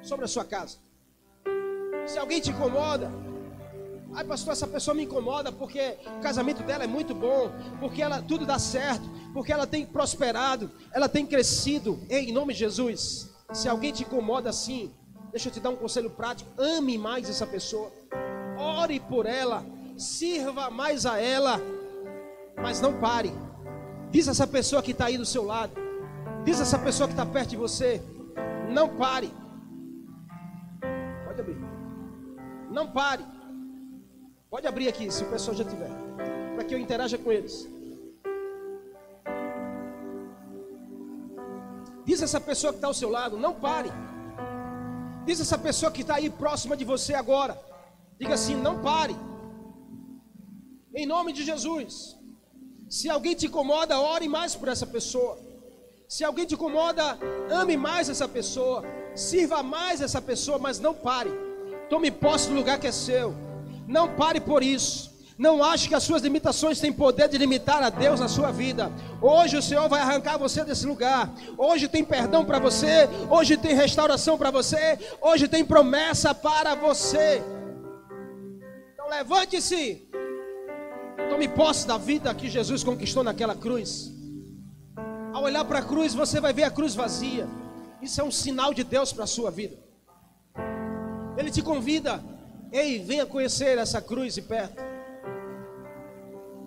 sobre 0.00 0.24
a 0.24 0.28
sua 0.28 0.44
casa. 0.44 0.78
Se 2.06 2.18
alguém 2.18 2.40
te 2.40 2.48
incomoda, 2.48 3.10
Ai, 4.16 4.24
pastor, 4.24 4.54
essa 4.54 4.66
pessoa 4.66 4.94
me 4.94 5.02
incomoda 5.02 5.52
porque 5.52 5.98
o 6.06 6.20
casamento 6.20 6.62
dela 6.62 6.84
é 6.84 6.86
muito 6.86 7.14
bom, 7.14 7.52
porque 7.78 8.00
ela 8.00 8.22
tudo 8.22 8.46
dá 8.46 8.58
certo, 8.58 9.06
porque 9.34 9.52
ela 9.52 9.66
tem 9.66 9.84
prosperado, 9.84 10.70
ela 10.90 11.06
tem 11.06 11.26
crescido. 11.26 12.00
Ei, 12.08 12.30
em 12.30 12.32
nome 12.32 12.54
de 12.54 12.60
Jesus, 12.60 13.30
se 13.52 13.68
alguém 13.68 13.92
te 13.92 14.04
incomoda 14.04 14.48
assim, 14.48 14.90
deixa 15.30 15.50
eu 15.50 15.52
te 15.52 15.60
dar 15.60 15.68
um 15.68 15.76
conselho 15.76 16.08
prático: 16.08 16.50
ame 16.56 16.96
mais 16.96 17.28
essa 17.28 17.46
pessoa, 17.46 17.92
ore 18.56 19.00
por 19.00 19.26
ela, 19.26 19.62
sirva 19.98 20.70
mais 20.70 21.04
a 21.04 21.20
ela, 21.20 21.60
mas 22.56 22.80
não 22.80 22.98
pare. 22.98 23.30
Diz 24.10 24.28
essa 24.28 24.46
pessoa 24.46 24.82
que 24.82 24.92
está 24.92 25.06
aí 25.06 25.18
do 25.18 25.26
seu 25.26 25.44
lado, 25.44 25.74
diz 26.42 26.58
essa 26.58 26.78
pessoa 26.78 27.06
que 27.06 27.12
está 27.12 27.26
perto 27.26 27.50
de 27.50 27.56
você, 27.58 28.00
não 28.70 28.96
pare. 28.96 29.30
Pode 31.26 31.38
abrir. 31.38 31.58
Não 32.70 32.90
pare. 32.90 33.35
Pode 34.56 34.68
abrir 34.68 34.88
aqui, 34.88 35.10
se 35.12 35.22
o 35.22 35.26
pessoal 35.28 35.54
já 35.54 35.64
tiver, 35.64 35.90
para 36.54 36.64
que 36.64 36.74
eu 36.74 36.78
interaja 36.78 37.18
com 37.18 37.30
eles. 37.30 37.68
Diz 42.06 42.22
essa 42.22 42.40
pessoa 42.40 42.72
que 42.72 42.78
está 42.78 42.86
ao 42.86 42.94
seu 42.94 43.10
lado, 43.10 43.36
não 43.36 43.52
pare. 43.52 43.90
Diz 45.26 45.40
essa 45.40 45.58
pessoa 45.58 45.92
que 45.92 46.00
está 46.00 46.14
aí 46.14 46.30
próxima 46.30 46.74
de 46.74 46.86
você 46.86 47.12
agora. 47.12 47.54
Diga 48.18 48.32
assim: 48.32 48.56
não 48.56 48.80
pare. 48.80 49.14
Em 50.94 51.04
nome 51.04 51.34
de 51.34 51.44
Jesus. 51.44 52.16
Se 52.88 53.10
alguém 53.10 53.34
te 53.34 53.48
incomoda, 53.48 54.00
ore 54.00 54.26
mais 54.26 54.56
por 54.56 54.68
essa 54.68 54.86
pessoa. 54.86 55.38
Se 56.08 56.24
alguém 56.24 56.46
te 56.46 56.54
incomoda, 56.54 57.18
ame 57.50 57.76
mais 57.76 58.08
essa 58.08 58.26
pessoa. 58.26 58.82
Sirva 59.14 59.62
mais 59.62 60.00
essa 60.00 60.22
pessoa, 60.22 60.58
mas 60.58 60.80
não 60.80 60.94
pare. 60.94 61.30
Tome 61.90 62.10
posse 62.10 62.48
do 62.48 62.54
lugar 62.54 62.80
que 62.80 62.86
é 62.86 62.92
seu. 62.92 63.44
Não 63.86 64.14
pare 64.14 64.40
por 64.40 64.62
isso. 64.62 65.16
Não 65.38 65.62
ache 65.62 65.88
que 65.88 65.94
as 65.94 66.02
suas 66.02 66.22
limitações 66.22 66.80
têm 66.80 66.90
poder 66.90 67.28
de 67.28 67.36
limitar 67.36 67.82
a 67.82 67.90
Deus 67.90 68.20
na 68.20 68.28
sua 68.28 68.50
vida. 68.50 68.90
Hoje 69.20 69.58
o 69.58 69.62
Senhor 69.62 69.86
vai 69.86 70.00
arrancar 70.00 70.38
você 70.38 70.64
desse 70.64 70.86
lugar. 70.86 71.30
Hoje 71.58 71.88
tem 71.88 72.02
perdão 72.02 72.42
para 72.44 72.58
você. 72.58 73.06
Hoje 73.28 73.56
tem 73.58 73.74
restauração 73.74 74.38
para 74.38 74.50
você. 74.50 74.98
Hoje 75.20 75.46
tem 75.46 75.62
promessa 75.62 76.34
para 76.34 76.74
você. 76.74 77.42
Então 78.94 79.10
levante-se. 79.10 80.08
Tome 81.28 81.48
posse 81.48 81.86
da 81.86 81.98
vida 81.98 82.34
que 82.34 82.48
Jesus 82.48 82.82
conquistou 82.82 83.22
naquela 83.22 83.54
cruz. 83.54 84.10
Ao 85.34 85.42
olhar 85.42 85.66
para 85.66 85.80
a 85.80 85.82
cruz, 85.82 86.14
você 86.14 86.40
vai 86.40 86.54
ver 86.54 86.62
a 86.62 86.70
cruz 86.70 86.94
vazia. 86.94 87.46
Isso 88.00 88.18
é 88.22 88.24
um 88.24 88.30
sinal 88.30 88.72
de 88.72 88.82
Deus 88.82 89.12
para 89.12 89.24
a 89.24 89.26
sua 89.26 89.50
vida. 89.50 89.76
Ele 91.36 91.50
te 91.50 91.60
convida 91.60 92.24
Ei, 92.76 92.98
venha 92.98 93.24
conhecer 93.24 93.78
essa 93.78 94.02
cruz 94.02 94.34
de 94.34 94.42
perto. 94.42 94.84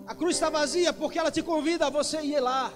A 0.08 0.12
cruz 0.12 0.34
está 0.34 0.50
vazia 0.50 0.92
porque 0.92 1.20
ela 1.20 1.30
te 1.30 1.40
convida 1.40 1.86
a 1.86 1.90
você 1.90 2.20
ir 2.20 2.40
lá. 2.40 2.72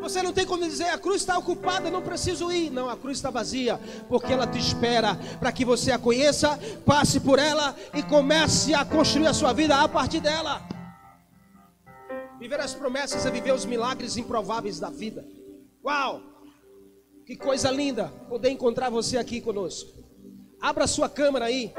Você 0.00 0.20
não 0.20 0.32
tem 0.32 0.44
como 0.44 0.64
dizer, 0.64 0.88
a 0.88 0.98
cruz 0.98 1.22
está 1.22 1.38
ocupada, 1.38 1.92
não 1.92 2.02
preciso 2.02 2.50
ir. 2.50 2.70
Não, 2.70 2.90
a 2.90 2.96
cruz 2.96 3.18
está 3.18 3.30
vazia, 3.30 3.78
porque 4.08 4.32
ela 4.32 4.48
te 4.48 4.58
espera 4.58 5.14
para 5.38 5.52
que 5.52 5.64
você 5.64 5.92
a 5.92 5.98
conheça, 5.98 6.58
passe 6.84 7.20
por 7.20 7.38
ela 7.38 7.76
e 7.94 8.02
comece 8.02 8.74
a 8.74 8.84
construir 8.84 9.28
a 9.28 9.32
sua 9.32 9.52
vida 9.52 9.76
a 9.80 9.88
partir 9.88 10.18
dela. 10.18 10.60
Viver 12.40 12.58
as 12.58 12.74
promessas 12.74 13.24
é 13.24 13.30
viver 13.30 13.52
os 13.52 13.64
milagres 13.64 14.16
improváveis 14.16 14.80
da 14.80 14.90
vida. 14.90 15.24
Uau! 15.84 16.20
Que 17.24 17.36
coisa 17.36 17.70
linda 17.70 18.08
poder 18.28 18.50
encontrar 18.50 18.90
você 18.90 19.18
aqui 19.18 19.40
conosco. 19.40 20.02
Abra 20.60 20.88
sua 20.88 21.08
câmera 21.08 21.44
aí. 21.44 21.72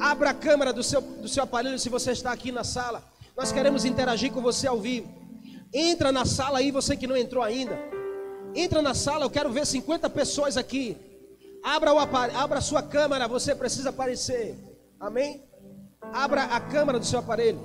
Abra 0.00 0.30
a 0.30 0.34
câmera 0.34 0.72
do 0.72 0.82
seu, 0.82 1.00
do 1.00 1.28
seu 1.28 1.42
aparelho 1.42 1.78
se 1.78 1.88
você 1.88 2.12
está 2.12 2.32
aqui 2.32 2.50
na 2.50 2.64
sala. 2.64 3.04
Nós 3.36 3.52
queremos 3.52 3.84
interagir 3.84 4.32
com 4.32 4.40
você 4.40 4.66
ao 4.66 4.80
vivo. 4.80 5.08
Entra 5.72 6.10
na 6.10 6.24
sala 6.24 6.58
aí, 6.58 6.70
você 6.70 6.96
que 6.96 7.06
não 7.06 7.16
entrou 7.16 7.42
ainda. 7.42 7.78
Entra 8.54 8.80
na 8.82 8.94
sala, 8.94 9.24
eu 9.24 9.30
quero 9.30 9.50
ver 9.50 9.66
50 9.66 10.08
pessoas 10.10 10.56
aqui. 10.56 10.96
Abra, 11.62 11.92
o 11.92 11.98
aparelho, 11.98 12.38
abra 12.38 12.58
a 12.58 12.62
sua 12.62 12.82
câmera, 12.82 13.28
você 13.28 13.54
precisa 13.54 13.90
aparecer. 13.90 14.58
Amém? 14.98 15.44
Abra 16.12 16.44
a 16.44 16.60
câmera 16.60 16.98
do 16.98 17.04
seu 17.04 17.18
aparelho. 17.18 17.60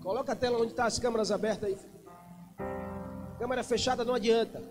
Coloca 0.00 0.32
a 0.32 0.36
tela 0.36 0.58
onde 0.58 0.70
está 0.70 0.86
as 0.86 0.98
câmeras 0.98 1.30
abertas 1.30 1.68
aí. 1.68 1.78
Câmera 3.38 3.62
fechada 3.64 4.04
não 4.04 4.14
adianta. 4.14 4.62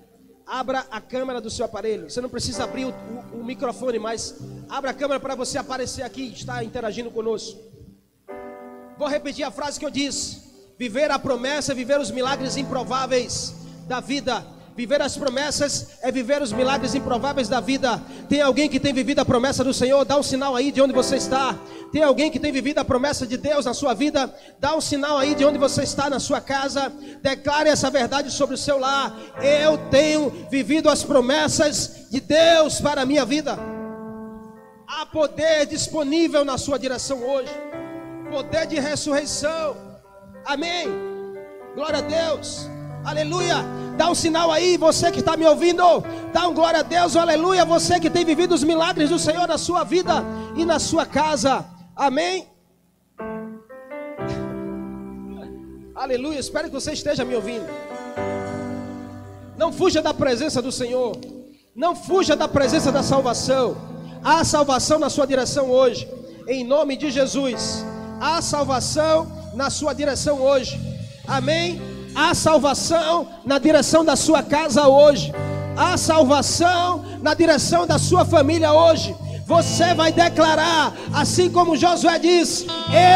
Abra 0.47 0.87
a 0.89 1.01
câmera 1.01 1.41
do 1.41 1.49
seu 1.49 1.65
aparelho. 1.65 2.09
Você 2.09 2.21
não 2.21 2.29
precisa 2.29 2.63
abrir 2.63 2.85
o, 2.85 2.89
o, 2.89 3.41
o 3.41 3.45
microfone, 3.45 3.99
mas 3.99 4.35
abra 4.69 4.91
a 4.91 4.93
câmera 4.93 5.19
para 5.19 5.35
você 5.35 5.57
aparecer 5.57 6.03
aqui, 6.03 6.31
estar 6.31 6.63
interagindo 6.63 7.11
conosco. 7.11 7.59
Vou 8.97 9.07
repetir 9.07 9.43
a 9.43 9.51
frase 9.51 9.77
que 9.77 9.85
eu 9.85 9.91
disse: 9.91 10.41
viver 10.77 11.11
a 11.11 11.19
promessa, 11.19 11.73
viver 11.73 11.99
os 11.99 12.09
milagres 12.11 12.55
improváveis 12.55 13.53
da 13.87 13.99
vida 13.99 14.45
Viver 14.77 15.01
as 15.01 15.17
promessas 15.17 15.87
é 16.03 16.11
viver 16.11 16.39
os 16.39 16.53
milagres 16.53 16.93
improváveis 16.93 17.49
da 17.49 17.59
vida. 17.59 17.99
Tem 18.29 18.41
alguém 18.41 18.69
que 18.69 18.79
tem 18.79 18.93
vivido 18.93 19.17
a 19.17 19.25
promessa 19.25 19.63
do 19.63 19.73
Senhor? 19.73 20.05
Dá 20.05 20.19
um 20.19 20.21
sinal 20.21 20.55
aí 20.55 20.71
de 20.71 20.79
onde 20.79 20.93
você 20.93 21.15
está. 21.15 21.57
Tem 21.91 22.03
alguém 22.03 22.29
que 22.29 22.39
tem 22.39 22.51
vivido 22.51 22.77
a 22.77 22.85
promessa 22.85 23.25
de 23.25 23.37
Deus 23.37 23.65
na 23.65 23.73
sua 23.73 23.95
vida? 23.95 24.31
Dá 24.59 24.75
um 24.75 24.81
sinal 24.81 25.17
aí 25.17 25.33
de 25.33 25.43
onde 25.43 25.57
você 25.57 25.81
está 25.81 26.11
na 26.11 26.19
sua 26.19 26.39
casa. 26.39 26.93
Declare 27.23 27.69
essa 27.69 27.89
verdade 27.89 28.29
sobre 28.29 28.53
o 28.53 28.57
seu 28.57 28.77
lar. 28.77 29.17
Eu 29.41 29.79
tenho 29.89 30.29
vivido 30.51 30.91
as 30.91 31.03
promessas 31.03 32.05
de 32.11 32.19
Deus 32.19 32.79
para 32.79 33.01
a 33.01 33.05
minha 33.05 33.25
vida. 33.25 33.57
Há 34.87 35.07
poder 35.07 35.65
disponível 35.65 36.45
na 36.45 36.59
sua 36.59 36.77
direção 36.77 37.27
hoje. 37.27 37.49
Poder 38.29 38.67
de 38.67 38.79
ressurreição. 38.79 39.75
Amém. 40.45 40.87
Glória 41.73 41.97
a 41.97 42.01
Deus. 42.01 42.69
Aleluia. 43.03 43.86
Dá 43.97 44.11
um 44.11 44.15
sinal 44.15 44.51
aí, 44.51 44.77
você 44.77 45.11
que 45.11 45.21
está 45.21 45.35
me 45.35 45.45
ouvindo. 45.45 45.83
Dá 46.31 46.47
um 46.47 46.53
glória 46.53 46.81
a 46.81 46.83
Deus, 46.83 47.15
aleluia. 47.15 47.65
Você 47.65 47.99
que 47.99 48.11
tem 48.11 48.23
vivido 48.23 48.53
os 48.53 48.63
milagres 48.63 49.09
do 49.09 49.17
Senhor 49.17 49.47
na 49.47 49.57
sua 49.57 49.83
vida 49.83 50.23
e 50.55 50.63
na 50.63 50.77
sua 50.77 51.03
casa. 51.05 51.65
Amém. 51.95 52.47
Aleluia. 55.95 56.39
Espero 56.39 56.67
que 56.67 56.73
você 56.73 56.93
esteja 56.93 57.25
me 57.25 57.33
ouvindo. 57.33 57.65
Não 59.57 59.73
fuja 59.73 59.99
da 59.99 60.13
presença 60.13 60.61
do 60.61 60.71
Senhor. 60.71 61.19
Não 61.75 61.95
fuja 61.95 62.35
da 62.35 62.47
presença 62.47 62.91
da 62.91 63.01
salvação. 63.01 63.75
Há 64.23 64.43
salvação 64.43 64.99
na 64.99 65.09
sua 65.09 65.25
direção 65.25 65.71
hoje. 65.71 66.07
Em 66.47 66.63
nome 66.63 66.95
de 66.97 67.09
Jesus. 67.09 67.83
Há 68.21 68.43
salvação 68.43 69.25
na 69.55 69.71
sua 69.71 69.93
direção 69.93 70.39
hoje. 70.39 70.79
Amém. 71.27 71.96
Há 72.19 72.33
salvação 72.33 73.27
na 73.45 73.59
direção 73.59 74.03
da 74.03 74.15
sua 74.15 74.41
casa 74.41 74.87
hoje. 74.87 75.31
Há 75.77 75.95
salvação 75.97 77.05
na 77.21 77.35
direção 77.35 77.85
da 77.85 77.99
sua 77.99 78.25
família 78.25 78.73
hoje. 78.73 79.15
Você 79.45 79.93
vai 79.93 80.11
declarar, 80.11 80.93
assim 81.13 81.47
como 81.47 81.77
Josué 81.77 82.17
diz: 82.17 82.65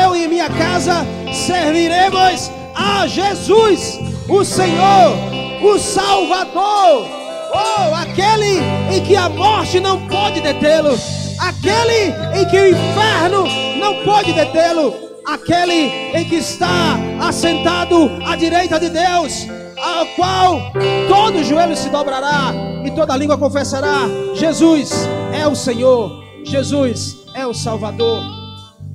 Eu 0.05 0.15
e 0.15 0.27
minha 0.27 0.47
casa 0.51 1.03
serviremos 1.33 2.51
a 2.75 3.07
Jesus, 3.07 3.99
o 4.29 4.45
Senhor, 4.45 5.17
o 5.63 5.79
Salvador. 5.79 7.07
Oh, 7.53 7.95
aquele 7.95 8.59
em 8.95 9.03
que 9.03 9.15
a 9.15 9.29
morte 9.29 9.79
não 9.79 10.07
pode 10.07 10.41
detê-lo, 10.41 10.95
aquele 11.39 12.13
em 12.39 12.45
que 12.47 12.55
o 12.55 12.69
inferno 12.69 13.47
não 13.79 14.03
pode 14.03 14.31
detê-lo 14.31 15.10
aquele 15.25 15.91
em 16.13 16.25
que 16.25 16.35
está 16.35 16.97
assentado 17.21 18.11
à 18.25 18.35
direita 18.35 18.79
de 18.79 18.89
Deus, 18.89 19.47
ao 19.77 20.05
qual 20.15 20.71
todo 21.07 21.43
joelho 21.43 21.75
se 21.75 21.89
dobrará 21.89 22.53
e 22.85 22.91
toda 22.91 23.15
língua 23.15 23.37
confessará: 23.37 24.07
Jesus 24.35 24.91
é 25.33 25.47
o 25.47 25.55
Senhor, 25.55 26.23
Jesus 26.43 27.17
é 27.35 27.45
o 27.45 27.53
Salvador. 27.53 28.23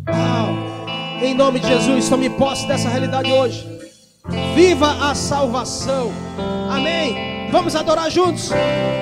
Uau. 0.08 0.66
Em 1.22 1.34
nome 1.34 1.60
de 1.60 1.68
Jesus, 1.68 2.08
tome 2.08 2.28
posse 2.28 2.66
dessa 2.68 2.88
realidade 2.88 3.32
hoje. 3.32 3.66
Viva 4.54 5.10
a 5.10 5.14
salvação. 5.14 6.12
Amém. 6.70 7.48
Vamos 7.50 7.74
adorar 7.74 8.10
juntos. 8.10 8.50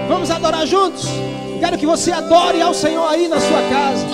Vamos 0.08 0.30
adorar 0.30 0.66
juntos. 0.66 1.06
Quero 1.58 1.78
que 1.78 1.86
você 1.86 2.12
adore 2.12 2.60
ao 2.60 2.74
Senhor 2.74 3.06
aí 3.08 3.26
na 3.26 3.40
sua 3.40 3.62
casa. 3.62 4.06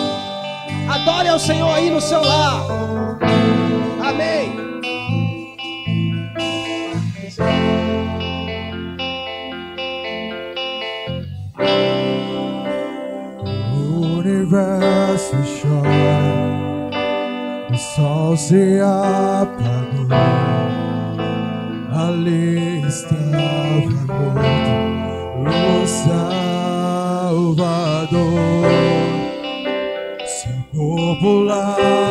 Adore 0.88 1.28
ao 1.28 1.38
Senhor 1.38 1.72
aí 1.74 1.90
no 1.90 2.00
seu 2.00 2.22
lar. 2.22 2.89
Amém. 4.10 4.50
O 13.72 14.18
universo 14.18 15.36
chora, 15.62 16.20
o 17.72 17.76
sol 17.78 18.36
se 18.36 18.80
apagou. 18.80 20.08
Ali 21.94 22.82
estava 22.88 23.90
morto 24.08 24.72
o 25.46 25.86
Salvador 25.86 26.30
popular 30.72 32.09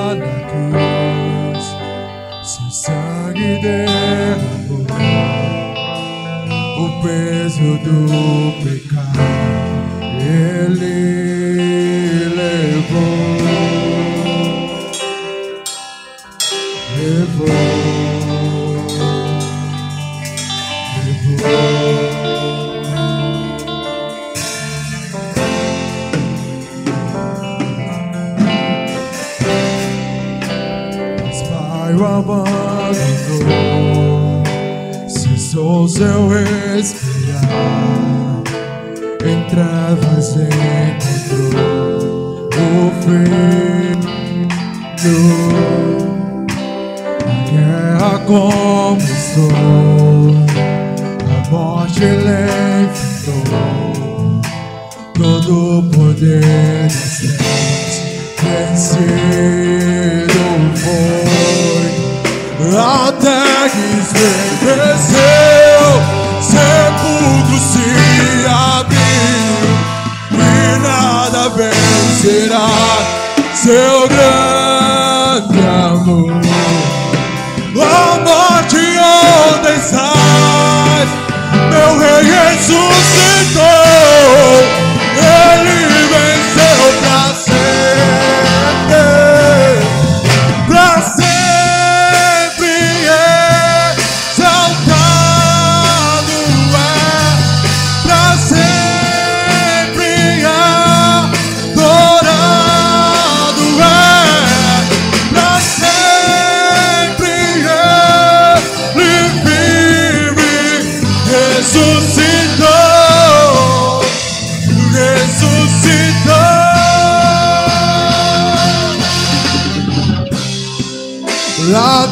o 6.99 7.01
peso 7.01 8.88
cessou 35.39 35.87
seu 35.87 36.27
respirar, 36.27 37.39
em 39.25 39.41
trevas 39.47 40.35
encontrou 40.35 41.39
o 42.83 42.91
filho. 43.01 43.99
A 47.25 47.27
guerra 47.49 48.19
começou, 48.25 49.49
a 51.23 51.49
morte 51.49 52.03
ele 52.03 52.35
enfrentou, 52.83 54.41
todo 55.13 55.79
o 55.79 55.83
poder 55.89 56.83
dos 56.83 56.93
céus 57.17 57.93
vencido 58.43 60.39
foi. 60.75 61.29
Até 62.77 63.58
que 64.19 64.25
estremeceu, 64.53 65.87
sepulcro 66.41 67.57
se 67.57 67.89
abriu 68.49 69.55
e 70.33 70.79
nada 70.79 71.41
vencerá 71.49 72.69
seu 73.55 74.07
grande 74.09 75.59
amor. 75.65 76.41
A 77.81 78.19
morte 78.19 78.81
onde 79.55 79.69
estás, 79.77 81.07
meu 81.69 81.89
rei 81.99 82.21
ressuscitou, 82.23 83.69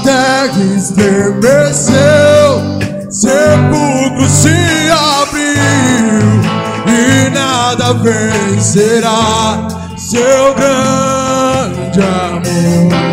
Terra 0.08 0.64
estremeceu, 0.78 2.00
sepulcro 3.12 4.26
se 4.26 4.56
abriu 5.20 6.24
e 6.88 7.30
nada 7.30 7.94
vencerá 7.96 9.68
seu 9.98 10.56
grande 10.56 12.00
amor. 12.00 13.07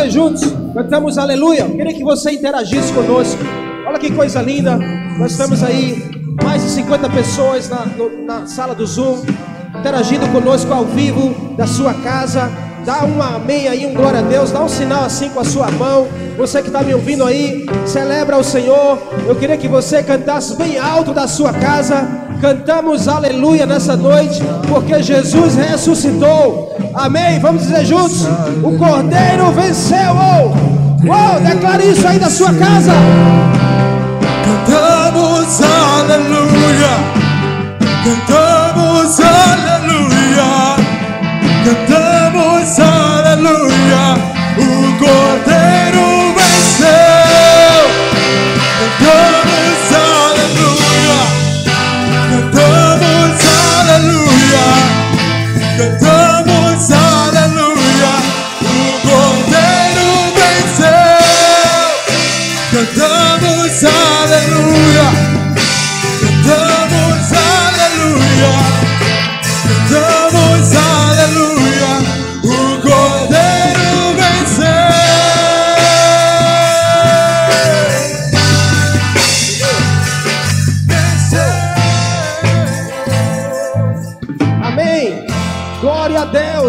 Dizer 0.00 0.10
juntos? 0.10 0.42
Cantamos 0.74 1.18
aleluia. 1.18 1.66
Queria 1.66 1.92
que 1.92 2.02
você 2.02 2.30
interagisse 2.32 2.92
conosco. 2.92 3.40
Olha 3.86 3.98
que 3.98 4.10
coisa 4.10 4.40
linda. 4.40 4.78
Nós 5.18 5.32
estamos 5.32 5.62
aí, 5.62 6.10
mais 6.42 6.62
de 6.62 6.70
50 6.70 7.10
pessoas 7.10 7.68
na, 7.68 7.86
na 8.24 8.46
sala 8.46 8.74
do 8.74 8.86
Zoom, 8.86 9.22
interagindo 9.78 10.26
conosco 10.28 10.72
ao 10.72 10.84
vivo 10.84 11.54
da 11.56 11.66
sua 11.66 11.92
casa. 11.94 12.50
Dá 12.84 13.04
um 13.04 13.22
amém 13.22 13.68
aí, 13.68 13.84
um 13.84 13.92
glória 13.92 14.20
a 14.20 14.22
Deus. 14.22 14.50
Dá 14.50 14.62
um 14.62 14.68
sinal 14.68 15.04
assim 15.04 15.28
com 15.28 15.40
a 15.40 15.44
sua 15.44 15.70
mão. 15.70 16.08
Você 16.38 16.62
que 16.62 16.68
está 16.68 16.82
me 16.82 16.94
ouvindo 16.94 17.24
aí, 17.24 17.66
celebra 17.84 18.38
o 18.38 18.44
Senhor. 18.44 18.98
Eu 19.26 19.36
queria 19.36 19.56
que 19.56 19.68
você 19.68 20.02
cantasse 20.02 20.56
bem 20.56 20.78
alto 20.78 21.12
da 21.12 21.26
sua 21.28 21.52
casa. 21.52 22.08
Cantamos 22.40 23.06
aleluia 23.06 23.66
nessa 23.66 23.96
noite, 23.96 24.40
porque 24.66 25.02
Jesus 25.02 25.56
ressuscitou. 25.56 26.69
Amém. 26.94 27.38
Vamos 27.38 27.62
dizer 27.62 27.84
juntos: 27.84 28.26
O 28.62 28.76
Cordeiro 28.76 29.50
venceu. 29.52 30.14
Uou, 31.02 31.40
declare 31.40 31.90
isso 31.90 32.06
aí 32.06 32.18
da 32.18 32.28
sua 32.28 32.52
casa. 32.54 32.92
Cantamos 34.44 35.60
aleluia. 35.62 36.90
Cantamos 38.04 39.20
aleluia. 39.20 40.76
Cantamos 41.64 42.78
aleluia. 42.80 44.14
O 44.58 44.98
Cordeiro 44.98 45.79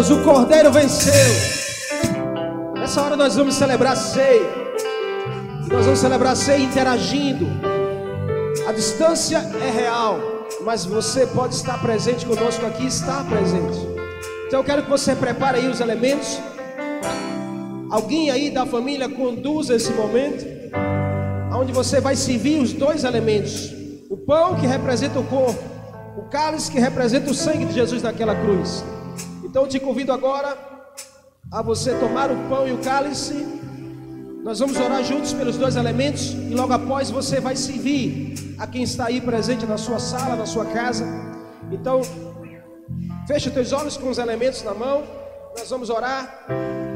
Deus, 0.02 0.10
o 0.10 0.24
Cordeiro 0.24 0.72
venceu. 0.72 1.12
Nessa 2.76 3.02
hora 3.02 3.16
nós 3.16 3.36
vamos 3.36 3.54
celebrar 3.54 3.96
ceia. 3.96 4.50
Nós 5.70 5.84
vamos 5.84 6.00
celebrar 6.00 6.34
ceia 6.34 6.58
interagindo. 6.58 7.46
A 8.66 8.72
distância 8.72 9.38
é 9.38 9.70
real, 9.70 10.18
mas 10.64 10.84
você 10.84 11.24
pode 11.24 11.54
estar 11.54 11.80
presente 11.80 12.26
conosco 12.26 12.66
aqui, 12.66 12.84
está 12.84 13.22
presente. 13.22 13.78
Então 14.48 14.58
eu 14.58 14.64
quero 14.64 14.82
que 14.82 14.90
você 14.90 15.14
prepare 15.14 15.58
aí 15.58 15.68
os 15.68 15.78
elementos. 15.78 16.40
Alguém 17.88 18.30
aí 18.30 18.50
da 18.50 18.66
família 18.66 19.08
conduza 19.08 19.76
esse 19.76 19.92
momento, 19.92 20.44
onde 21.54 21.72
você 21.72 22.00
vai 22.00 22.16
servir 22.16 22.60
os 22.60 22.72
dois 22.72 23.04
elementos: 23.04 23.72
o 24.10 24.16
pão 24.16 24.56
que 24.56 24.66
representa 24.66 25.20
o 25.20 25.24
corpo, 25.24 25.62
o 26.16 26.22
cálice 26.22 26.72
que 26.72 26.80
representa 26.80 27.30
o 27.30 27.34
sangue 27.34 27.66
de 27.66 27.74
Jesus 27.74 28.02
naquela 28.02 28.34
cruz. 28.34 28.82
Então 29.52 29.68
te 29.68 29.78
convido 29.78 30.10
agora 30.12 30.56
a 31.50 31.60
você 31.60 31.92
tomar 31.96 32.30
o 32.30 32.48
pão 32.48 32.66
e 32.66 32.72
o 32.72 32.78
cálice. 32.78 33.46
Nós 34.42 34.60
vamos 34.60 34.78
orar 34.78 35.04
juntos 35.04 35.34
pelos 35.34 35.58
dois 35.58 35.76
elementos 35.76 36.30
e 36.32 36.54
logo 36.54 36.72
após 36.72 37.10
você 37.10 37.38
vai 37.38 37.54
servir 37.54 38.56
a 38.58 38.66
quem 38.66 38.82
está 38.82 39.08
aí 39.08 39.20
presente 39.20 39.66
na 39.66 39.76
sua 39.76 39.98
sala, 39.98 40.36
na 40.36 40.46
sua 40.46 40.64
casa. 40.64 41.04
Então, 41.70 42.00
fecha 43.28 43.50
os 43.50 43.54
teus 43.54 43.74
olhos 43.74 43.98
com 43.98 44.08
os 44.08 44.16
elementos 44.16 44.62
na 44.62 44.72
mão. 44.72 45.04
Nós 45.58 45.68
vamos 45.68 45.90
orar. 45.90 46.46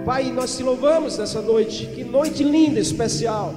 Pai, 0.06 0.32
nós 0.32 0.56
te 0.56 0.62
louvamos 0.62 1.18
nessa 1.18 1.42
noite. 1.42 1.84
Que 1.84 2.04
noite 2.04 2.42
linda, 2.42 2.80
especial. 2.80 3.52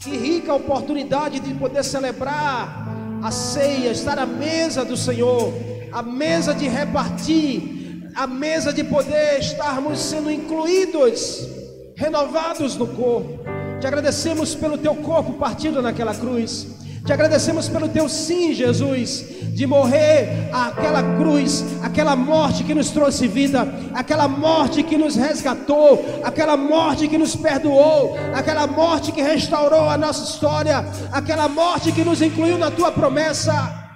Que 0.00 0.16
rica 0.16 0.54
oportunidade 0.54 1.38
de 1.38 1.52
poder 1.52 1.84
celebrar 1.84 2.88
a 3.22 3.30
ceia, 3.30 3.90
estar 3.90 4.18
à 4.18 4.24
mesa 4.24 4.86
do 4.86 4.96
Senhor, 4.96 5.52
a 5.92 6.02
mesa 6.02 6.54
de 6.54 6.66
repartir, 6.66 7.77
a 8.18 8.26
mesa 8.26 8.72
de 8.72 8.82
poder 8.82 9.38
estarmos 9.38 10.00
sendo 10.00 10.28
incluídos, 10.28 11.48
renovados 11.94 12.74
no 12.74 12.88
corpo. 12.88 13.38
Te 13.80 13.86
agradecemos 13.86 14.56
pelo 14.56 14.76
teu 14.76 14.92
corpo 14.96 15.34
partido 15.34 15.80
naquela 15.80 16.12
cruz. 16.12 16.66
Te 17.06 17.12
agradecemos 17.12 17.68
pelo 17.68 17.88
teu 17.88 18.08
sim, 18.08 18.52
Jesus, 18.52 19.24
de 19.54 19.64
morrer 19.68 20.50
aquela 20.52 21.16
cruz, 21.16 21.64
aquela 21.80 22.16
morte 22.16 22.64
que 22.64 22.74
nos 22.74 22.90
trouxe 22.90 23.28
vida, 23.28 23.68
aquela 23.94 24.26
morte 24.26 24.82
que 24.82 24.98
nos 24.98 25.14
resgatou, 25.14 26.04
aquela 26.24 26.56
morte 26.56 27.06
que 27.06 27.16
nos 27.16 27.36
perdoou, 27.36 28.16
aquela 28.34 28.66
morte 28.66 29.12
que 29.12 29.22
restaurou 29.22 29.88
a 29.88 29.96
nossa 29.96 30.24
história, 30.28 30.84
aquela 31.12 31.48
morte 31.48 31.92
que 31.92 32.02
nos 32.02 32.20
incluiu 32.20 32.58
na 32.58 32.72
tua 32.72 32.90
promessa. 32.90 33.86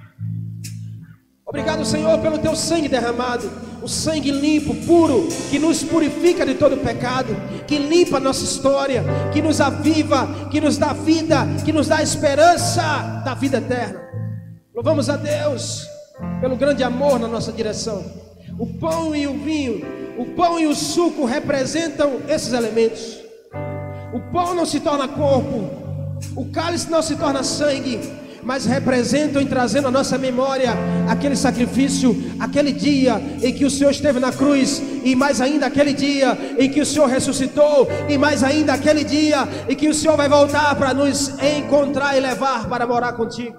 Obrigado, 1.44 1.84
Senhor, 1.84 2.20
pelo 2.20 2.38
teu 2.38 2.54
sangue 2.54 2.88
derramado, 2.88 3.50
o 3.82 3.88
sangue 3.88 4.30
limpo, 4.30 4.74
puro, 4.86 5.26
que 5.50 5.58
nos 5.58 5.82
purifica 5.82 6.46
de 6.46 6.54
todo 6.54 6.76
pecado, 6.76 7.34
que 7.66 7.78
limpa 7.78 8.18
a 8.18 8.20
nossa 8.20 8.44
história, 8.44 9.04
que 9.32 9.42
nos 9.42 9.60
aviva, 9.60 10.48
que 10.50 10.60
nos 10.60 10.78
dá 10.78 10.92
vida, 10.92 11.46
que 11.64 11.72
nos 11.72 11.88
dá 11.88 12.00
esperança 12.02 13.22
da 13.24 13.34
vida 13.34 13.58
eterna. 13.58 14.00
Louvamos 14.74 15.10
a 15.10 15.16
Deus 15.16 15.86
pelo 16.40 16.56
grande 16.56 16.84
amor 16.84 17.18
na 17.18 17.26
nossa 17.26 17.52
direção. 17.52 18.04
O 18.58 18.66
pão 18.78 19.16
e 19.16 19.26
o 19.26 19.36
vinho, 19.38 19.82
o 20.16 20.26
pão 20.36 20.60
e 20.60 20.66
o 20.66 20.74
suco 20.74 21.24
representam 21.24 22.20
esses 22.28 22.52
elementos. 22.52 23.18
O 24.12 24.20
pão 24.32 24.54
não 24.54 24.64
se 24.64 24.78
torna 24.78 25.08
corpo, 25.08 25.68
o 26.36 26.46
cálice 26.52 26.88
não 26.88 27.02
se 27.02 27.16
torna 27.16 27.42
sangue, 27.42 27.98
mas 28.42 28.64
representam 28.64 29.40
e 29.40 29.46
trazendo 29.46 29.88
a 29.88 29.90
nossa 29.90 30.18
memória 30.18 30.72
aquele 31.08 31.36
sacrifício, 31.36 32.16
aquele 32.38 32.72
dia 32.72 33.20
em 33.42 33.52
que 33.52 33.64
o 33.64 33.70
Senhor 33.70 33.90
esteve 33.90 34.18
na 34.18 34.32
cruz, 34.32 34.82
e 35.04 35.14
mais 35.14 35.40
ainda 35.40 35.66
aquele 35.66 35.92
dia 35.92 36.36
em 36.58 36.70
que 36.70 36.80
o 36.80 36.86
Senhor 36.86 37.06
ressuscitou, 37.08 37.88
e 38.08 38.18
mais 38.18 38.42
ainda 38.42 38.72
aquele 38.72 39.04
dia 39.04 39.48
em 39.68 39.76
que 39.76 39.88
o 39.88 39.94
Senhor 39.94 40.16
vai 40.16 40.28
voltar 40.28 40.74
para 40.76 40.92
nos 40.92 41.30
encontrar 41.42 42.16
e 42.16 42.20
levar 42.20 42.68
para 42.68 42.86
morar 42.86 43.12
contigo. 43.12 43.56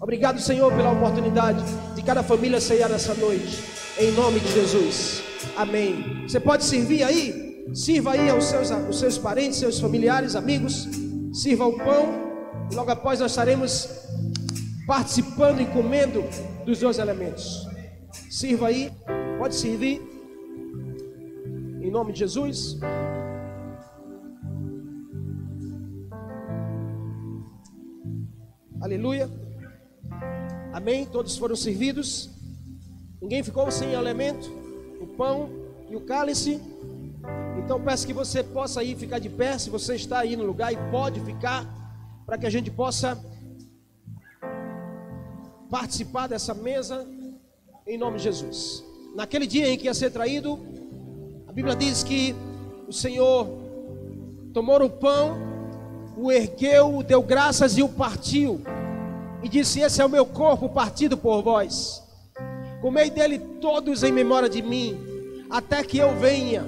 Obrigado, 0.00 0.40
Senhor, 0.40 0.72
pela 0.72 0.92
oportunidade 0.92 1.62
de 1.94 2.02
cada 2.02 2.22
família 2.22 2.60
ceiar 2.60 2.88
nessa 2.88 3.14
noite, 3.14 3.62
em 3.98 4.12
nome 4.12 4.40
de 4.40 4.52
Jesus. 4.52 5.22
Amém. 5.56 6.24
Você 6.28 6.38
pode 6.38 6.64
servir 6.64 7.02
aí? 7.02 7.64
Sirva 7.74 8.12
aí 8.12 8.28
aos 8.30 8.44
seus, 8.44 8.70
aos 8.70 8.98
seus 8.98 9.18
parentes, 9.18 9.58
seus 9.58 9.80
familiares, 9.80 10.36
amigos. 10.36 10.88
Sirva 11.32 11.66
o 11.66 11.76
pão. 11.76 12.25
Logo 12.72 12.90
após 12.90 13.20
nós 13.20 13.32
estaremos 13.32 13.88
participando 14.86 15.60
e 15.60 15.66
comendo 15.66 16.22
dos 16.64 16.80
dois 16.80 16.98
elementos. 16.98 17.66
Sirva 18.30 18.68
aí, 18.68 18.92
pode 19.38 19.54
servir. 19.54 20.00
Em 21.80 21.90
nome 21.90 22.12
de 22.12 22.20
Jesus. 22.20 22.78
Aleluia. 28.80 29.30
Amém. 30.72 31.06
Todos 31.06 31.36
foram 31.36 31.56
servidos. 31.56 32.30
Ninguém 33.20 33.42
ficou 33.42 33.70
sem 33.70 33.92
elemento. 33.92 34.50
O 35.00 35.06
pão 35.06 35.48
e 35.88 35.96
o 35.96 36.00
cálice. 36.00 36.60
Então 37.58 37.80
peço 37.80 38.06
que 38.06 38.12
você 38.12 38.42
possa 38.42 38.80
aí 38.80 38.94
ficar 38.94 39.18
de 39.18 39.28
pé, 39.28 39.58
se 39.58 39.70
você 39.70 39.96
está 39.96 40.20
aí 40.20 40.36
no 40.36 40.44
lugar 40.44 40.72
e 40.72 40.76
pode 40.90 41.20
ficar, 41.20 41.66
para 42.26 42.36
que 42.36 42.44
a 42.44 42.50
gente 42.50 42.70
possa 42.72 43.16
participar 45.70 46.26
dessa 46.26 46.52
mesa 46.52 47.06
em 47.86 47.96
nome 47.96 48.18
de 48.18 48.24
Jesus. 48.24 48.84
Naquele 49.14 49.46
dia 49.46 49.68
em 49.68 49.78
que 49.78 49.84
ia 49.84 49.94
ser 49.94 50.10
traído, 50.10 50.58
a 51.46 51.52
Bíblia 51.52 51.76
diz 51.76 52.02
que 52.02 52.34
o 52.88 52.92
Senhor 52.92 53.48
tomou 54.52 54.82
o 54.82 54.90
pão, 54.90 55.38
o 56.16 56.32
ergueu, 56.32 57.02
deu 57.02 57.22
graças 57.22 57.78
e 57.78 57.82
o 57.82 57.88
partiu. 57.88 58.60
E 59.42 59.48
disse: 59.48 59.80
Esse 59.80 60.02
é 60.02 60.04
o 60.04 60.10
meu 60.10 60.26
corpo 60.26 60.68
partido 60.68 61.16
por 61.16 61.42
vós. 61.42 62.02
Comei 62.80 63.08
dele 63.08 63.38
todos 63.38 64.02
em 64.02 64.10
memória 64.10 64.48
de 64.48 64.62
mim, 64.62 64.98
até 65.48 65.84
que 65.84 65.98
eu 65.98 66.16
venha. 66.16 66.64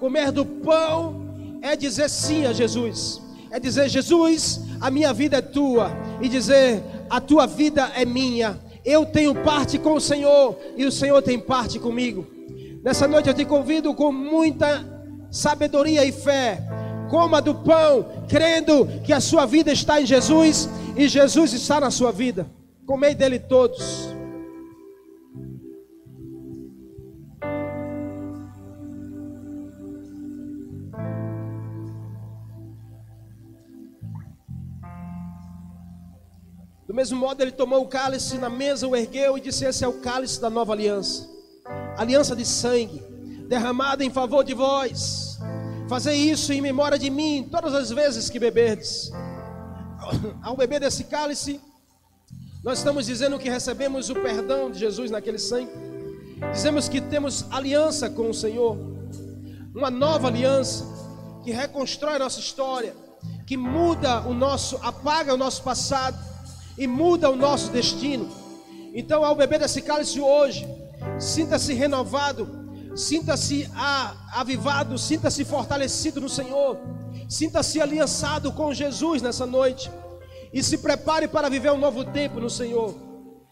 Comer 0.00 0.32
do 0.32 0.44
pão 0.44 1.58
é 1.62 1.76
dizer 1.76 2.08
sim 2.08 2.46
a 2.46 2.52
Jesus. 2.52 3.20
É 3.50 3.58
dizer, 3.58 3.88
Jesus, 3.88 4.60
a 4.80 4.90
minha 4.90 5.12
vida 5.12 5.38
é 5.38 5.42
tua. 5.42 5.90
E 6.20 6.28
dizer, 6.28 6.82
a 7.08 7.20
tua 7.20 7.46
vida 7.46 7.90
é 7.94 8.04
minha. 8.04 8.58
Eu 8.84 9.06
tenho 9.06 9.34
parte 9.34 9.78
com 9.78 9.94
o 9.94 10.00
Senhor 10.00 10.58
e 10.76 10.84
o 10.84 10.92
Senhor 10.92 11.20
tem 11.22 11.38
parte 11.38 11.78
comigo. 11.78 12.26
Nessa 12.82 13.08
noite 13.08 13.28
eu 13.28 13.34
te 13.34 13.44
convido 13.44 13.94
com 13.94 14.12
muita 14.12 14.84
sabedoria 15.30 16.04
e 16.04 16.12
fé. 16.12 16.62
Coma 17.10 17.40
do 17.40 17.54
pão, 17.54 18.06
crendo 18.28 18.86
que 19.02 19.12
a 19.12 19.20
sua 19.20 19.46
vida 19.46 19.72
está 19.72 20.00
em 20.00 20.06
Jesus 20.06 20.68
e 20.96 21.08
Jesus 21.08 21.52
está 21.52 21.80
na 21.80 21.90
sua 21.90 22.12
vida. 22.12 22.46
Comei 22.86 23.14
dele 23.14 23.38
todos. 23.38 24.17
Mesmo 36.98 37.16
modo, 37.16 37.40
ele 37.40 37.52
tomou 37.52 37.82
o 37.82 37.88
cálice 37.88 38.36
na 38.38 38.50
mesa, 38.50 38.86
o 38.86 38.94
ergueu 38.94 39.38
e 39.38 39.40
disse: 39.40 39.64
Esse 39.64 39.84
é 39.84 39.88
o 39.88 40.00
cálice 40.00 40.40
da 40.40 40.50
nova 40.50 40.72
aliança 40.72 41.38
aliança 41.96 42.36
de 42.36 42.44
sangue, 42.44 43.02
derramada 43.48 44.04
em 44.04 44.10
favor 44.10 44.44
de 44.44 44.54
vós. 44.54 45.38
Fazei 45.88 46.16
isso 46.16 46.52
em 46.52 46.60
memória 46.60 46.98
de 46.98 47.10
mim 47.10 47.48
todas 47.50 47.74
as 47.74 47.90
vezes 47.90 48.30
que 48.30 48.38
beberdes. 48.38 49.10
Ao 50.42 50.56
beber 50.56 50.80
desse 50.80 51.04
cálice, 51.04 51.60
nós 52.62 52.78
estamos 52.78 53.06
dizendo 53.06 53.38
que 53.38 53.48
recebemos 53.48 54.10
o 54.10 54.14
perdão 54.14 54.70
de 54.70 54.78
Jesus 54.78 55.10
naquele 55.10 55.38
sangue. 55.38 55.72
Dizemos 56.52 56.88
que 56.88 57.00
temos 57.00 57.44
aliança 57.50 58.08
com 58.08 58.30
o 58.30 58.34
Senhor, 58.34 58.76
uma 59.74 59.90
nova 59.90 60.28
aliança 60.28 60.86
que 61.42 61.50
reconstrói 61.50 62.18
nossa 62.18 62.38
história, 62.38 62.94
que 63.46 63.56
muda 63.56 64.20
o 64.20 64.34
nosso, 64.34 64.78
apaga 64.82 65.34
o 65.34 65.36
nosso 65.36 65.62
passado 65.62 66.27
e 66.78 66.86
muda 66.86 67.28
o 67.28 67.36
nosso 67.36 67.70
destino. 67.70 68.28
Então, 68.94 69.24
ao 69.24 69.34
beber 69.34 69.58
desse 69.58 69.82
cálice 69.82 70.20
hoje, 70.20 70.66
sinta-se 71.18 71.74
renovado, 71.74 72.48
sinta-se 72.94 73.68
avivado, 74.32 74.96
sinta-se 74.96 75.44
fortalecido 75.44 76.20
no 76.20 76.28
Senhor, 76.28 76.78
sinta-se 77.28 77.80
aliançado 77.80 78.52
com 78.52 78.72
Jesus 78.72 79.20
nessa 79.20 79.44
noite 79.44 79.90
e 80.52 80.62
se 80.62 80.78
prepare 80.78 81.28
para 81.28 81.50
viver 81.50 81.72
um 81.72 81.78
novo 81.78 82.04
tempo 82.04 82.40
no 82.40 82.48
Senhor. 82.48 82.94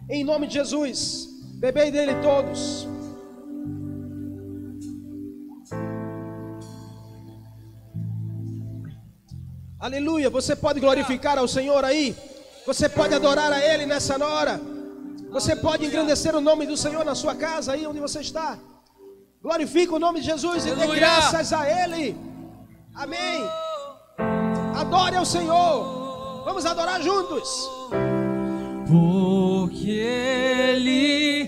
Em 0.08 0.24
nome 0.24 0.46
de 0.46 0.54
Jesus, 0.54 1.28
bebei 1.58 1.90
dele 1.90 2.14
todos. 2.22 2.88
Aleluia. 9.78 10.30
Você 10.30 10.56
pode 10.56 10.80
glorificar 10.80 11.38
ao 11.38 11.46
Senhor 11.46 11.84
aí. 11.84 12.16
Você 12.66 12.88
pode 12.88 13.14
adorar 13.14 13.52
a 13.52 13.64
Ele 13.64 13.86
nessa 13.86 14.22
hora. 14.22 14.60
Você 15.30 15.54
pode 15.54 15.86
engrandecer 15.86 16.34
o 16.34 16.40
nome 16.40 16.66
do 16.66 16.76
Senhor 16.76 17.04
na 17.04 17.14
sua 17.14 17.34
casa 17.34 17.72
aí 17.72 17.86
onde 17.86 18.00
você 18.00 18.20
está. 18.20 18.58
Glorifique 19.40 19.92
o 19.92 19.98
nome 19.98 20.20
de 20.20 20.26
Jesus 20.26 20.66
Aleluia. 20.66 20.84
e 20.84 20.88
dê 20.88 20.96
graças 20.96 21.52
a 21.52 21.84
Ele. 21.84 22.16
Amém. 22.94 23.48
Adore 24.74 25.16
ao 25.16 25.24
Senhor. 25.24 26.42
Vamos 26.44 26.66
adorar 26.66 27.00
juntos. 27.00 27.48
Porque 28.88 29.90
Ele 29.90 31.46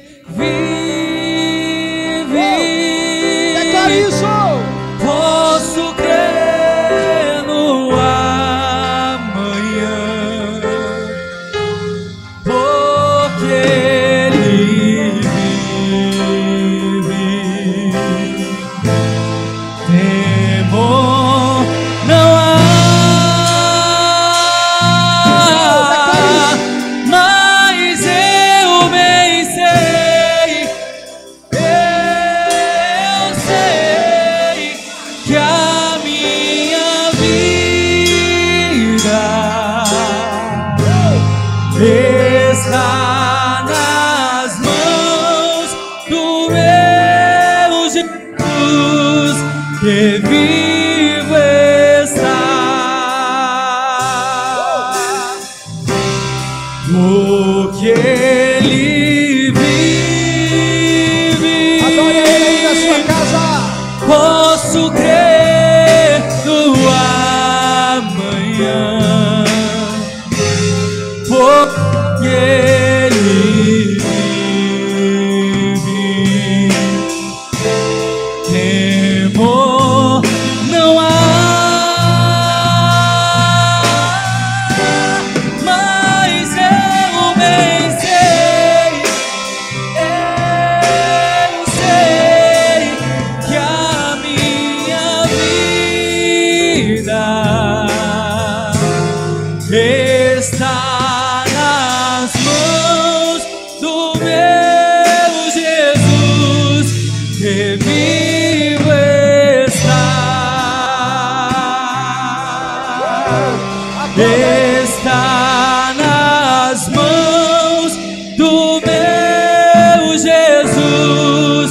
está 114.20 115.94
nas 115.96 116.88
mãos 116.88 117.96
do 118.36 118.80
meu 118.80 120.18
Jesus 120.18 121.70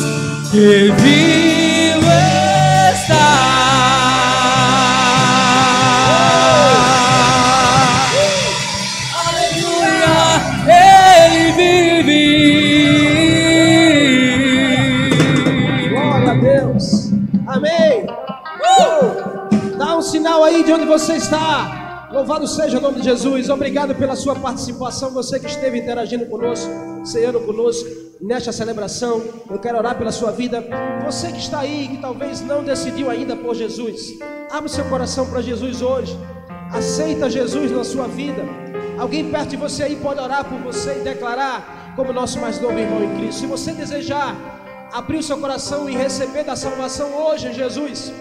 que 0.49 0.91
vivo 0.91 2.07
está. 2.93 3.27
Aleluia, 9.27 10.15
Ele 11.25 11.51
vive. 11.51 12.39
Glória 15.89 16.31
a 16.31 16.33
Deus. 16.35 17.11
Amém. 17.45 18.05
Uh! 18.79 19.77
Dá 19.77 19.97
um 19.97 20.01
sinal 20.01 20.45
aí 20.45 20.63
de 20.63 20.71
onde 20.71 20.85
você 20.85 21.17
está. 21.17 21.76
Louvado 22.11 22.47
seja 22.47 22.77
o 22.77 22.81
nome 22.81 22.99
de 22.99 23.03
Jesus. 23.03 23.49
Obrigado 23.49 23.93
pela 23.93 24.15
sua 24.15 24.33
participação. 24.33 25.11
Você 25.11 25.39
que 25.41 25.47
esteve 25.47 25.79
interagindo 25.79 26.25
conosco, 26.27 26.71
ceando 27.05 27.41
conosco 27.41 27.89
nesta 28.21 28.53
celebração. 28.53 29.21
Eu 29.49 29.59
quero 29.59 29.77
orar 29.77 29.97
pela 29.97 30.11
sua 30.11 30.31
vida. 30.31 30.63
Você 31.05 31.33
que 31.33 31.39
está 31.39 31.59
aí, 31.59 31.89
que 31.89 31.97
talvez 31.97 32.39
não 32.39 32.63
decidiu 32.63 33.09
ainda 33.09 33.35
por 33.35 33.53
Jesus, 33.55 34.13
abre 34.49 34.69
seu 34.69 34.85
coração 34.85 35.29
para 35.29 35.41
Jesus 35.41 35.81
hoje. 35.81 36.17
Aceita 36.71 37.29
Jesus 37.29 37.71
na 37.71 37.83
sua 37.83 38.07
vida. 38.07 38.41
Alguém 38.97 39.29
perto 39.29 39.49
de 39.49 39.57
você 39.57 39.83
aí 39.83 39.97
pode 39.97 40.21
orar 40.21 40.45
por 40.45 40.59
você 40.59 40.99
e 41.01 41.03
declarar 41.03 41.93
como 41.97 42.13
nosso 42.13 42.39
mais 42.39 42.59
novo 42.61 42.79
irmão 42.79 43.03
em 43.03 43.17
Cristo. 43.17 43.41
Se 43.41 43.45
você 43.47 43.73
desejar 43.73 44.33
abrir 44.93 45.17
o 45.17 45.23
seu 45.23 45.37
coração 45.37 45.89
e 45.89 45.95
receber 45.95 46.45
da 46.45 46.55
salvação 46.55 47.13
hoje 47.13 47.49
em 47.49 47.53
Jesus, 47.53 48.13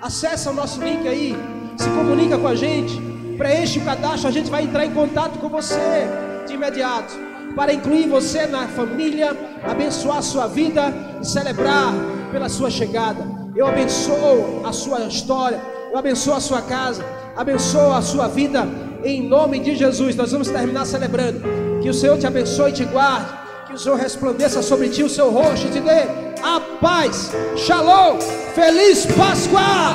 acessa 0.00 0.50
o 0.50 0.54
nosso 0.54 0.80
link 0.80 1.06
aí, 1.08 1.36
se 1.76 1.88
comunica 1.90 2.38
com 2.38 2.46
a 2.46 2.54
gente, 2.54 3.11
preenche 3.32 3.78
o 3.78 3.84
cadastro, 3.84 4.28
a 4.28 4.32
gente 4.32 4.50
vai 4.50 4.64
entrar 4.64 4.84
em 4.84 4.92
contato 4.92 5.38
com 5.38 5.48
você 5.48 6.06
de 6.46 6.54
imediato 6.54 7.14
para 7.54 7.72
incluir 7.72 8.08
você 8.08 8.46
na 8.46 8.66
família, 8.68 9.36
abençoar 9.62 10.18
a 10.18 10.22
sua 10.22 10.46
vida 10.46 10.92
e 11.20 11.26
celebrar 11.26 11.92
pela 12.30 12.48
sua 12.48 12.70
chegada. 12.70 13.24
Eu 13.54 13.66
abençoo 13.66 14.62
a 14.64 14.72
sua 14.72 15.00
história, 15.02 15.60
eu 15.90 15.98
abençoo 15.98 16.34
a 16.34 16.40
sua 16.40 16.62
casa, 16.62 17.04
abençoo 17.36 17.92
a 17.92 18.00
sua 18.00 18.26
vida 18.28 18.66
em 19.04 19.28
nome 19.28 19.58
de 19.58 19.74
Jesus. 19.76 20.16
Nós 20.16 20.32
vamos 20.32 20.48
terminar 20.48 20.86
celebrando. 20.86 21.42
Que 21.82 21.90
o 21.90 21.94
Senhor 21.94 22.18
te 22.18 22.26
abençoe 22.26 22.70
e 22.70 22.74
te 22.74 22.84
guarde. 22.84 23.42
Que 23.66 23.74
o 23.74 23.78
Senhor 23.78 23.96
resplandeça 23.96 24.62
sobre 24.62 24.88
ti 24.88 25.02
o 25.02 25.08
seu 25.08 25.30
rosto 25.30 25.66
e 25.66 25.70
te 25.70 25.80
dê 25.80 26.02
a 26.42 26.60
paz. 26.80 27.32
Shalom. 27.56 28.18
Feliz 28.54 29.06
Páscoa. 29.06 29.94